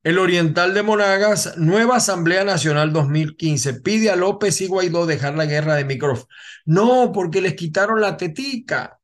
El 0.04 0.20
Oriental 0.20 0.74
de 0.74 0.84
Monagas, 0.84 1.58
nueva 1.58 1.98
Asamblea 1.98 2.44
Nacional 2.44 2.94
2015, 2.94 3.82
pide 3.82 4.10
a 4.10 4.16
López 4.16 4.62
y 4.62 4.68
Guaidó 4.68 5.06
dejar 5.06 5.36
la 5.36 5.46
guerra 5.46 5.76
de 5.76 5.86
micrófono. 5.86 6.28
No, 6.66 7.12
porque 7.14 7.42
les 7.42 7.56
quitaron 7.56 8.00
la 8.02 8.16
tetica. 8.18 9.00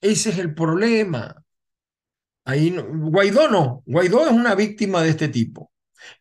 Ese 0.00 0.30
es 0.30 0.38
el 0.38 0.54
problema. 0.54 1.44
Ahí 2.44 2.74
Guaidó 2.76 3.48
no, 3.48 3.82
Guaidó 3.86 4.26
es 4.26 4.32
una 4.32 4.54
víctima 4.54 5.02
de 5.02 5.10
este 5.10 5.28
tipo. 5.28 5.69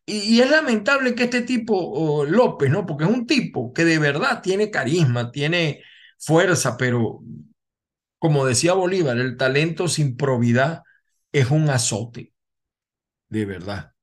Y, 0.05 0.39
es 0.41 0.49
lamentable 0.49 1.15
que 1.15 1.23
este 1.25 1.41
tipo, 1.41 2.25
López, 2.25 2.69
¿no? 2.69 2.85
Porque 2.85 3.05
es 3.05 3.09
un 3.09 3.27
tipo 3.27 3.73
que 3.73 3.85
de 3.85 3.99
verdad 3.99 4.41
tiene 4.41 4.71
carisma, 4.71 5.31
tiene 5.31 5.81
fuerza, 6.17 6.77
pero 6.77 7.21
como 8.17 8.45
decía 8.45 8.73
Bolívar, 8.73 9.17
el 9.17 9.37
talento 9.37 9.87
sin 9.87 10.17
probidad 10.17 10.83
es 11.31 11.51
un 11.51 11.69
azote 11.69 12.33
de 13.29 13.45
verdad. 13.45 13.93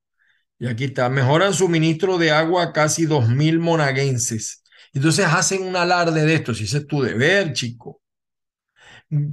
Y 0.59 0.67
aquí 0.67 0.85
está, 0.85 1.09
mejoran 1.09 1.53
suministro 1.53 2.17
de 2.17 2.31
agua 2.31 2.63
a 2.63 2.73
casi 2.73 3.05
dos 3.05 3.29
mil 3.29 3.59
monaguenses. 3.59 4.63
Entonces 4.93 5.25
hacen 5.27 5.63
un 5.63 5.75
alarde 5.75 6.25
de 6.25 6.33
esto, 6.33 6.53
si 6.55 6.63
ese 6.63 6.79
es 6.79 6.87
tu 6.87 7.01
deber, 7.01 7.53
chico. 7.53 7.96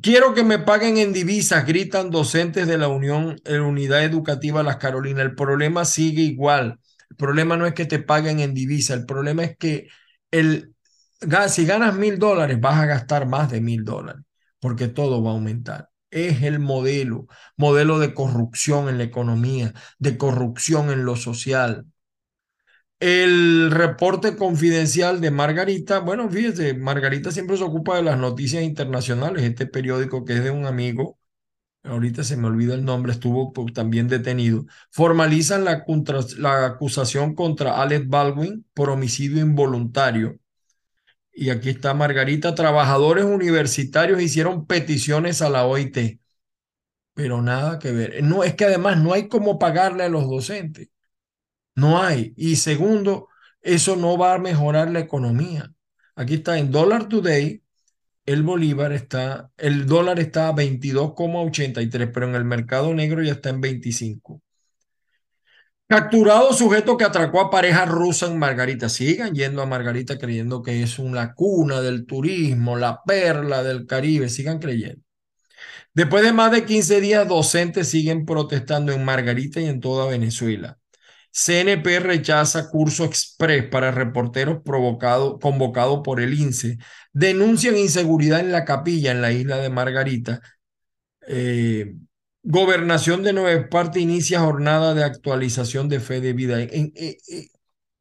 Quiero 0.03 0.35
que 0.35 0.45
me 0.45 0.61
paguen 0.61 0.99
en 0.99 1.13
divisas, 1.13 1.67
gritan 1.67 2.11
docentes 2.11 2.69
de 2.69 2.79
la 2.79 2.89
Unión, 2.89 3.37
la 3.45 3.63
Unidad 3.63 4.05
Educativa 4.05 4.63
Las 4.63 4.77
Carolinas. 4.77 5.25
El 5.25 5.35
problema 5.35 5.85
sigue 5.85 6.23
igual. 6.23 6.79
El 7.11 7.17
problema 7.17 7.57
no 7.57 7.67
es 7.67 7.75
que 7.75 7.85
te 7.85 7.99
paguen 7.99 8.39
en 8.41 8.55
divisas, 8.55 8.99
el 8.99 9.07
problema 9.07 9.45
es 9.45 9.57
que 9.57 9.89
el, 10.31 10.75
si 11.49 11.67
ganas 11.67 11.95
mil 11.97 12.19
dólares 12.19 12.61
vas 12.61 12.81
a 12.81 12.87
gastar 12.87 13.27
más 13.27 13.51
de 13.51 13.61
mil 13.61 13.85
dólares, 13.85 14.23
porque 14.61 14.89
todo 14.89 15.23
va 15.23 15.31
a 15.31 15.35
aumentar 15.35 15.91
es 16.15 16.43
el 16.43 16.61
modelo, 16.61 17.27
modelo 17.57 17.99
de 17.99 18.15
corrupción 18.15 18.89
en 18.89 18.99
la 18.99 19.05
economía, 19.05 19.75
de 19.99 20.17
corrupción 20.17 20.91
en 20.91 21.05
lo 21.05 21.17
social. 21.17 21.87
El 23.01 23.71
reporte 23.71 24.37
confidencial 24.37 25.21
de 25.21 25.31
Margarita, 25.31 25.99
bueno, 26.01 26.29
fíjese, 26.31 26.75
Margarita 26.75 27.31
siempre 27.33 27.57
se 27.57 27.65
ocupa 27.65 27.97
de 27.97 28.03
las 28.03 28.19
noticias 28.19 28.63
internacionales, 28.63 29.43
este 29.45 29.67
periódico 29.67 30.25
que 30.25 30.35
es 30.35 30.45
de 30.45 30.51
un 30.51 30.65
amigo, 30.67 31.19
ahorita 31.85 32.25
se 32.25 32.37
me 32.37 32.49
olvida 32.49 32.75
el 32.75 32.85
nombre, 32.85 33.13
estuvo 33.13 33.53
también 33.75 34.09
detenido, 34.09 34.67
formalizan 34.91 35.65
la, 35.65 35.85
la 36.39 36.67
acusación 36.67 37.35
contra 37.35 37.83
Alex 37.83 38.09
Baldwin 38.09 38.67
por 38.75 38.91
homicidio 38.91 39.43
involuntario 39.43 40.39
y 41.33 41.51
aquí 41.51 41.71
está 41.71 41.95
Margarita, 41.95 42.55
trabajadores 42.55 43.25
universitarios 43.25 44.23
hicieron 44.23 44.67
peticiones 44.67 45.43
a 45.43 45.51
la 45.51 45.67
OIT, 45.67 46.21
pero 47.15 47.43
nada 47.43 47.79
que 47.79 47.93
ver. 47.93 48.23
No, 48.25 48.45
es 48.45 48.55
que 48.55 48.65
además 48.67 48.99
no 48.99 49.13
hay 49.13 49.29
cómo 49.29 49.59
pagarle 49.59 50.05
a 50.05 50.09
los 50.09 50.29
docentes. 50.29 50.89
No 51.75 52.03
hay. 52.03 52.33
Y 52.37 52.57
segundo, 52.57 53.29
eso 53.61 53.97
no 53.97 54.17
va 54.19 54.35
a 54.35 54.39
mejorar 54.39 54.91
la 54.91 55.01
economía. 55.01 55.73
Aquí 56.17 56.35
está 56.35 56.59
en 56.59 56.71
Dollar 56.71 57.09
Today, 57.09 57.63
el 58.27 58.43
bolívar 58.43 58.93
está, 58.93 59.51
el 59.57 59.87
dólar 59.87 60.19
está 60.21 60.49
a 60.49 60.55
22,83, 60.55 62.11
pero 62.13 62.29
en 62.29 62.35
el 62.37 62.45
mercado 62.45 62.95
negro 62.95 63.23
ya 63.23 63.33
está 63.33 63.51
en 63.51 63.61
25. 63.61 64.41
Capturado 65.87 66.53
sujeto 66.55 66.97
que 66.97 67.05
atracó 67.05 67.41
a 67.41 67.51
pareja 67.51 67.85
rusa 67.85 68.27
en 68.27 68.39
Margarita. 68.39 68.89
Sigan 68.89 69.35
yendo 69.35 69.61
a 69.61 69.67
Margarita 69.67 70.19
creyendo 70.19 70.63
que 70.63 70.83
es 70.83 70.99
una 70.99 71.35
cuna 71.35 71.83
del 71.83 72.07
turismo, 72.07 72.77
la 72.77 73.03
perla 73.05 73.63
del 73.63 73.87
Caribe. 73.87 74.29
Sigan 74.31 74.59
creyendo. 74.59 75.03
Después 75.93 76.25
de 76.25 76.33
más 76.33 76.51
de 76.53 76.65
15 76.65 77.01
días, 77.01 77.29
docentes 77.29 77.89
siguen 77.89 78.25
protestando 78.25 78.93
en 78.93 79.05
Margarita 79.05 79.61
y 79.61 79.67
en 79.67 79.81
toda 79.81 80.07
Venezuela. 80.07 80.79
CNP 81.35 81.99
rechaza 81.99 82.71
curso 82.71 83.05
express 83.05 83.69
para 83.69 83.91
reporteros 83.91 84.63
provocado, 84.65 85.41
convocado 85.41 86.03
por 86.03 86.21
el 86.21 86.33
INSE. 86.33 86.79
Denuncian 87.13 87.77
inseguridad 87.77 88.39
en 88.39 88.53
la 88.53 88.65
capilla 88.65 89.11
en 89.11 89.21
la 89.21 89.33
isla 89.33 89.57
de 89.57 89.69
Margarita. 89.69 90.41
Eh, 91.27 91.97
Gobernación 92.45 93.25
de 93.25 93.33
Nueva 93.33 93.53
Esparta 93.53 93.99
inicia 93.99 94.41
jornada 94.41 94.95
de 94.95 95.03
actualización 95.03 95.89
de 95.89 95.99
fe 95.99 96.21
de 96.21 96.35
vida. 96.35 96.61
Eh, 96.61 96.93
eh, 96.95 97.49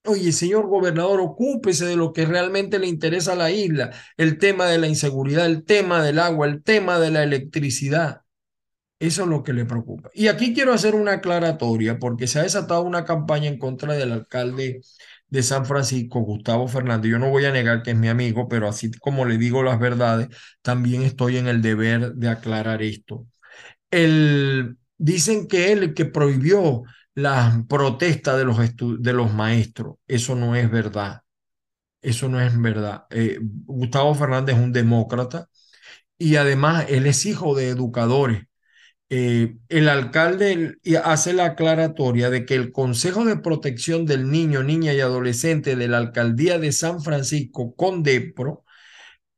oye, 0.06 0.32
señor 0.32 0.68
gobernador, 0.68 1.20
ocúpese 1.22 1.86
de 1.86 1.96
lo 1.96 2.14
que 2.14 2.26
realmente 2.26 2.78
le 2.78 2.88
interesa 2.88 3.34
a 3.34 3.36
la 3.36 3.50
isla, 3.52 3.92
el 4.18 4.38
tema 4.38 4.68
de 4.68 4.78
la 4.78 4.88
inseguridad, 4.88 5.48
el 5.48 5.64
tema 5.64 6.04
del 6.04 6.20
agua, 6.20 6.46
el 6.46 6.62
tema 6.62 7.00
de 7.00 7.10
la 7.10 7.24
electricidad. 7.24 8.23
Eso 9.04 9.24
es 9.24 9.30
lo 9.30 9.44
que 9.44 9.54
le 9.54 9.66
preocupa. 9.66 10.10
Y 10.14 10.28
aquí 10.28 10.54
quiero 10.54 10.74
hacer 10.74 10.96
una 10.96 11.14
aclaratoria 11.14 12.00
porque 12.00 12.28
se 12.28 12.40
ha 12.40 12.44
desatado 12.44 12.84
una 12.84 13.06
campaña 13.06 13.50
en 13.50 13.58
contra 13.58 13.94
del 13.94 14.12
alcalde 14.12 14.82
de 15.28 15.44
San 15.44 15.66
Francisco, 15.66 16.22
Gustavo 16.22 16.68
Fernández. 16.68 17.12
Yo 17.12 17.20
no 17.20 17.30
voy 17.30 17.46
a 17.46 17.52
negar 17.52 17.84
que 17.84 17.92
es 17.92 17.98
mi 17.98 18.08
amigo, 18.08 18.48
pero 18.48 18.68
así 18.68 18.92
como 18.92 19.26
le 19.26 19.38
digo 19.38 19.64
las 19.64 19.80
verdades, 19.80 20.30
también 20.62 21.02
estoy 21.02 21.38
en 21.38 21.48
el 21.48 21.62
deber 21.62 22.14
de 22.14 22.30
aclarar 22.30 22.82
esto 22.82 23.26
el, 23.92 24.78
dicen 24.98 25.48
que 25.48 25.72
él 25.72 25.94
que 25.94 26.06
prohibió 26.06 26.84
la 27.16 27.64
protesta 27.70 28.36
de 28.38 28.46
los, 28.46 28.58
de 29.00 29.14
los 29.14 29.34
maestros. 29.34 29.98
Eso 30.08 30.36
no 30.36 30.56
es 30.56 30.70
verdad. 30.72 31.22
Eso 32.02 32.30
no 32.30 32.42
es 32.42 32.60
verdad. 32.60 33.06
Eh, 33.12 33.40
Gustavo 33.42 34.16
Fernández 34.16 34.56
es 34.58 34.62
un 34.62 34.74
demócrata 34.74 35.48
y 36.18 36.38
además 36.38 36.86
él 36.90 37.08
es 37.08 37.26
hijo 37.26 37.56
de 37.56 37.70
educadores. 37.70 38.44
Eh, 39.16 39.58
el 39.70 39.90
alcalde 39.90 40.80
hace 41.04 41.34
la 41.34 41.46
aclaratoria 41.46 42.32
de 42.32 42.48
que 42.48 42.56
el 42.56 42.72
Consejo 42.72 43.26
de 43.26 43.38
Protección 43.38 44.08
del 44.08 44.32
Niño, 44.32 44.64
Niña 44.64 44.92
y 44.92 45.02
Adolescente 45.02 45.76
de 45.76 45.88
la 45.88 46.00
Alcaldía 46.00 46.58
de 46.58 46.72
San 46.72 47.00
Francisco, 47.00 47.76
CONDEPRO, 47.76 48.66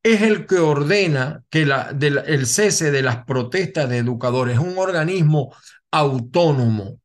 es 0.02 0.22
el 0.22 0.46
que 0.48 0.60
ordena 0.60 1.44
que 1.50 1.64
el 1.64 2.48
cese 2.48 2.92
de 2.92 3.02
las 3.02 3.26
protestas 3.26 3.90
de 3.90 3.98
educadores. 3.98 4.56
Es 4.56 4.62
un 4.62 4.78
organismo 4.78 5.54
autónomo. 5.92 7.02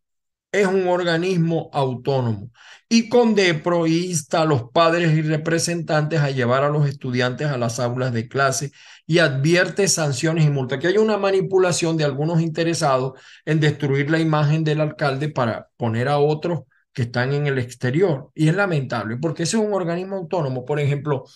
Es 0.53 0.69
un 0.69 0.87
organismo 0.87 1.71
autónomo. 1.73 2.53
Y 2.93 3.09
CONDEPRO 3.09 3.87
insta 3.87 4.43
a 4.43 4.45
los 4.45 4.65
padres 4.73 5.13
y 5.17 5.23
representantes 5.23 6.21
a 6.21 6.33
llevar 6.33 6.65
a 6.65 6.71
los 6.71 6.89
estudiantes 6.89 7.47
a 7.47 7.57
las 7.57 7.79
aulas 7.79 8.13
de 8.13 8.27
clase 8.27 8.73
y 9.07 9.21
advierte 9.21 9.87
sanciones 9.87 10.45
y 10.45 10.51
multas. 10.51 10.81
Que 10.81 10.89
hay 10.89 10.99
una 10.99 11.17
manipulación 11.17 11.97
de 11.97 12.03
algunos 12.03 12.41
interesados 12.41 13.13
en 13.45 13.61
destruir 13.61 14.11
la 14.11 14.19
imagen 14.19 14.65
del 14.65 14.81
alcalde 14.81 15.29
para 15.29 15.69
poner 15.77 16.09
a 16.09 16.19
otros 16.19 16.63
que 16.93 17.03
están 17.03 17.33
en 17.33 17.47
el 17.47 17.59
exterior. 17.61 18.33
Y 18.35 18.49
es 18.49 18.57
lamentable 18.57 19.19
porque 19.19 19.45
ese 19.45 19.57
es 19.57 19.63
un 19.63 19.73
organismo 19.73 20.17
autónomo. 20.17 20.65
Por 20.65 20.81
ejemplo, 20.81 21.27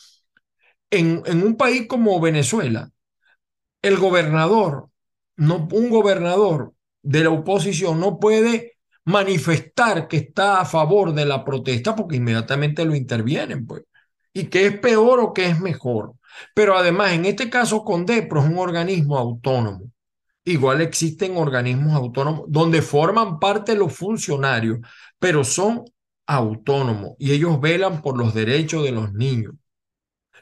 en, 0.91 1.23
un 1.45 1.57
país 1.57 1.87
como 1.89 2.21
Venezuela, 2.21 2.91
el 3.83 3.97
gobernador, 3.97 4.89
no, 5.37 5.69
un 5.73 5.91
gobernador 5.91 6.75
de 7.03 7.23
la 7.25 7.31
oposición 7.31 8.01
no 8.01 8.19
puede 8.19 8.74
manifestar 9.05 10.09
que 10.09 10.17
está 10.19 10.61
a 10.61 10.65
favor 10.65 11.13
de 11.13 11.27
la 11.27 11.45
protesta 11.45 11.95
porque 11.95 12.17
inmediatamente 12.17 12.85
lo 12.85 12.95
intervienen, 12.95 13.67
pues. 13.67 13.83
Y 14.33 14.47
que 14.47 14.67
es 14.67 14.79
peor 14.79 15.21
o 15.21 15.33
que 15.33 15.47
es 15.47 15.61
mejor. 15.61 16.15
Pero 16.55 16.77
además, 16.77 17.13
en 17.13 17.27
este 17.27 17.49
caso, 17.51 17.85
Condepro 17.85 18.41
es 18.41 18.47
un 18.47 18.59
organismo 18.59 19.19
autónomo. 19.19 19.91
Igual 20.45 20.81
existen 20.83 21.37
organismos 21.37 21.95
autónomos 21.95 22.45
donde 22.49 22.83
forman 22.83 23.39
parte 23.39 23.75
los 23.75 23.95
funcionarios, 23.95 24.79
pero 25.19 25.45
son 25.45 25.85
autónomos 26.27 27.13
y 27.19 27.33
ellos 27.33 27.61
velan 27.61 28.03
por 28.03 28.19
los 28.19 28.35
derechos 28.35 28.85
de 28.85 28.93
los 28.93 29.13
niños. 29.13 29.55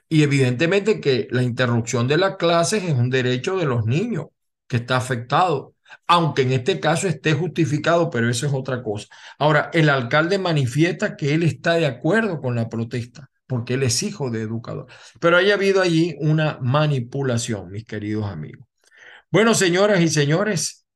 Y 0.08 0.22
evidentemente 0.22 1.00
que 1.00 1.28
la 1.30 1.42
interrupción 1.42 2.06
de 2.08 2.18
las 2.18 2.36
clases 2.36 2.84
es 2.84 2.94
un 2.94 3.10
derecho 3.10 3.56
de 3.56 3.64
los 3.64 3.86
niños 3.86 4.26
que 4.66 4.78
está 4.78 4.96
afectado, 4.96 5.74
aunque 6.06 6.42
en 6.42 6.52
este 6.52 6.80
caso 6.80 7.08
esté 7.08 7.32
justificado, 7.34 8.10
pero 8.10 8.28
eso 8.30 8.46
es 8.46 8.52
otra 8.52 8.82
cosa. 8.82 9.08
Ahora, 9.38 9.70
el 9.72 9.88
alcalde 9.88 10.38
manifiesta 10.38 11.16
que 11.16 11.34
él 11.34 11.42
está 11.42 11.74
de 11.74 11.86
acuerdo 11.86 12.40
con 12.40 12.54
la 12.54 12.68
protesta. 12.68 13.28
porque 13.46 13.74
él 13.74 13.82
es 13.82 14.02
hijo 14.02 14.30
de 14.30 14.42
educador. 14.42 14.86
Pero 15.20 15.36
haya 15.36 15.54
habido 15.54 15.82
allí 15.82 16.16
una 16.20 16.58
manipulación, 16.62 17.70
mis 17.70 17.84
queridos 17.84 18.24
amigos. 18.26 18.66
Bueno, 19.30 19.54
señoras 19.54 20.00
y 20.00 20.08
señores, 20.08 20.86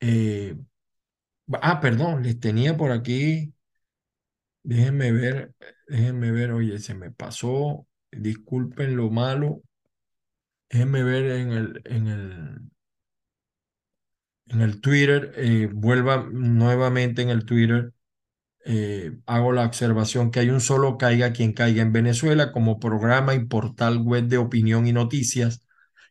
eh, 0.00 0.56
ah, 1.62 1.80
perdón, 1.80 2.22
les 2.22 2.38
tenía 2.40 2.76
por 2.76 2.90
aquí, 2.92 3.54
déjenme 4.62 5.12
ver, 5.12 5.52
déjenme 5.88 6.30
ver, 6.32 6.52
oye, 6.52 6.78
se 6.78 6.94
me 6.94 7.10
pasó, 7.10 7.86
disculpen 8.10 8.96
lo 8.96 9.10
malo, 9.10 9.62
déjenme 10.70 11.02
ver 11.02 11.24
en 11.26 11.52
el, 11.52 11.82
en 11.84 12.06
el, 12.08 12.60
en 14.48 14.60
el 14.60 14.80
Twitter, 14.80 15.32
eh, 15.36 15.68
vuelva 15.72 16.28
nuevamente 16.30 17.22
en 17.22 17.30
el 17.30 17.44
Twitter, 17.44 17.92
eh, 18.64 19.12
hago 19.26 19.52
la 19.52 19.66
observación 19.66 20.30
que 20.30 20.40
hay 20.40 20.50
un 20.50 20.60
solo 20.60 20.98
caiga 20.98 21.32
quien 21.32 21.52
caiga 21.52 21.82
en 21.82 21.92
Venezuela 21.92 22.52
como 22.52 22.80
programa 22.80 23.34
y 23.34 23.46
portal 23.46 23.98
web 23.98 24.26
de 24.28 24.38
opinión 24.38 24.86
y 24.86 24.92
noticias, 24.92 25.66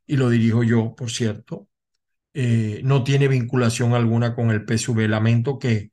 y 0.08 0.18
lo 0.18 0.30
dirijo 0.30 0.64
yo, 0.64 0.96
por 0.96 1.12
cierto. 1.12 1.68
Eh, 2.34 2.82
no 2.84 3.04
tiene 3.04 3.28
vinculación 3.30 3.94
alguna 3.94 4.36
con 4.36 4.52
el 4.52 4.66
PSV. 4.66 5.08
Lamento 5.08 5.60
que 5.60 5.92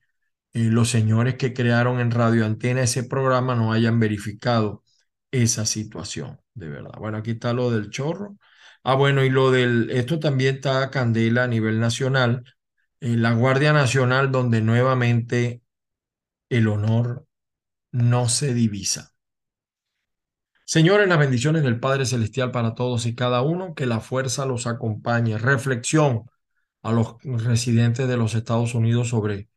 los 0.55 0.91
señores 0.91 1.37
que 1.37 1.55
crearon 1.55 2.01
en 2.01 2.11
Radio 2.11 2.47
Antena 2.47 2.83
ese 2.83 3.05
programa 3.05 3.55
no 3.57 3.73
hayan 3.73 4.01
verificado 4.01 4.85
esa 5.31 5.67
situación, 5.67 6.41
de 6.55 6.69
verdad. 6.69 6.93
Bueno, 6.99 7.19
aquí 7.19 7.33
está 7.33 7.53
lo 7.55 7.71
del 7.71 7.91
chorro. 7.91 8.37
Ah, 8.85 8.95
bueno, 8.95 9.25
y 9.25 9.31
lo 9.31 9.51
del, 9.51 9.91
esto 9.91 10.19
también 10.19 10.57
está 10.57 10.91
candela 10.91 11.45
a 11.45 11.47
nivel 11.49 11.79
nacional. 11.81 12.45
la 13.01 13.33
Guardia 13.35 13.73
Nacional, 13.73 14.33
donde 14.33 14.63
nuevamente 14.63 15.63
el 16.49 16.69
honor 16.69 17.27
no 17.93 18.29
se 18.29 18.55
divisa. 18.55 19.13
Señores, 20.65 21.09
las 21.09 21.19
bendiciones 21.19 21.63
del 21.65 21.81
Padre 21.81 22.07
Celestial 22.07 22.51
para 22.51 22.75
todos 22.75 23.07
y 23.07 23.15
cada 23.15 23.43
uno, 23.43 23.75
que 23.75 23.87
la 23.87 24.01
fuerza 24.01 24.47
los 24.47 24.67
acompañe. 24.67 25.37
Reflexión 25.39 26.25
a 26.83 26.93
los 26.93 27.17
residentes 27.23 28.09
de 28.09 28.17
los 28.17 28.35
Estados 28.35 28.75
Unidos 28.75 29.09
sobre 29.09 29.49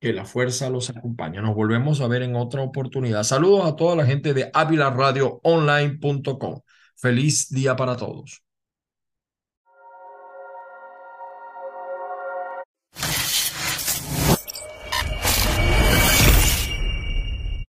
que 0.00 0.12
la 0.12 0.24
fuerza 0.24 0.70
los 0.70 0.90
acompañe. 0.90 1.40
Nos 1.42 1.54
volvemos 1.54 2.00
a 2.00 2.08
ver 2.08 2.22
en 2.22 2.34
otra 2.36 2.62
oportunidad. 2.62 3.22
Saludos 3.24 3.66
a 3.66 3.76
toda 3.76 3.96
la 3.96 4.06
gente 4.06 4.34
de 4.34 4.50
avilaradioonline.com. 4.52 6.60
Feliz 6.96 7.48
día 7.50 7.76
para 7.76 7.96
todos. 7.96 8.42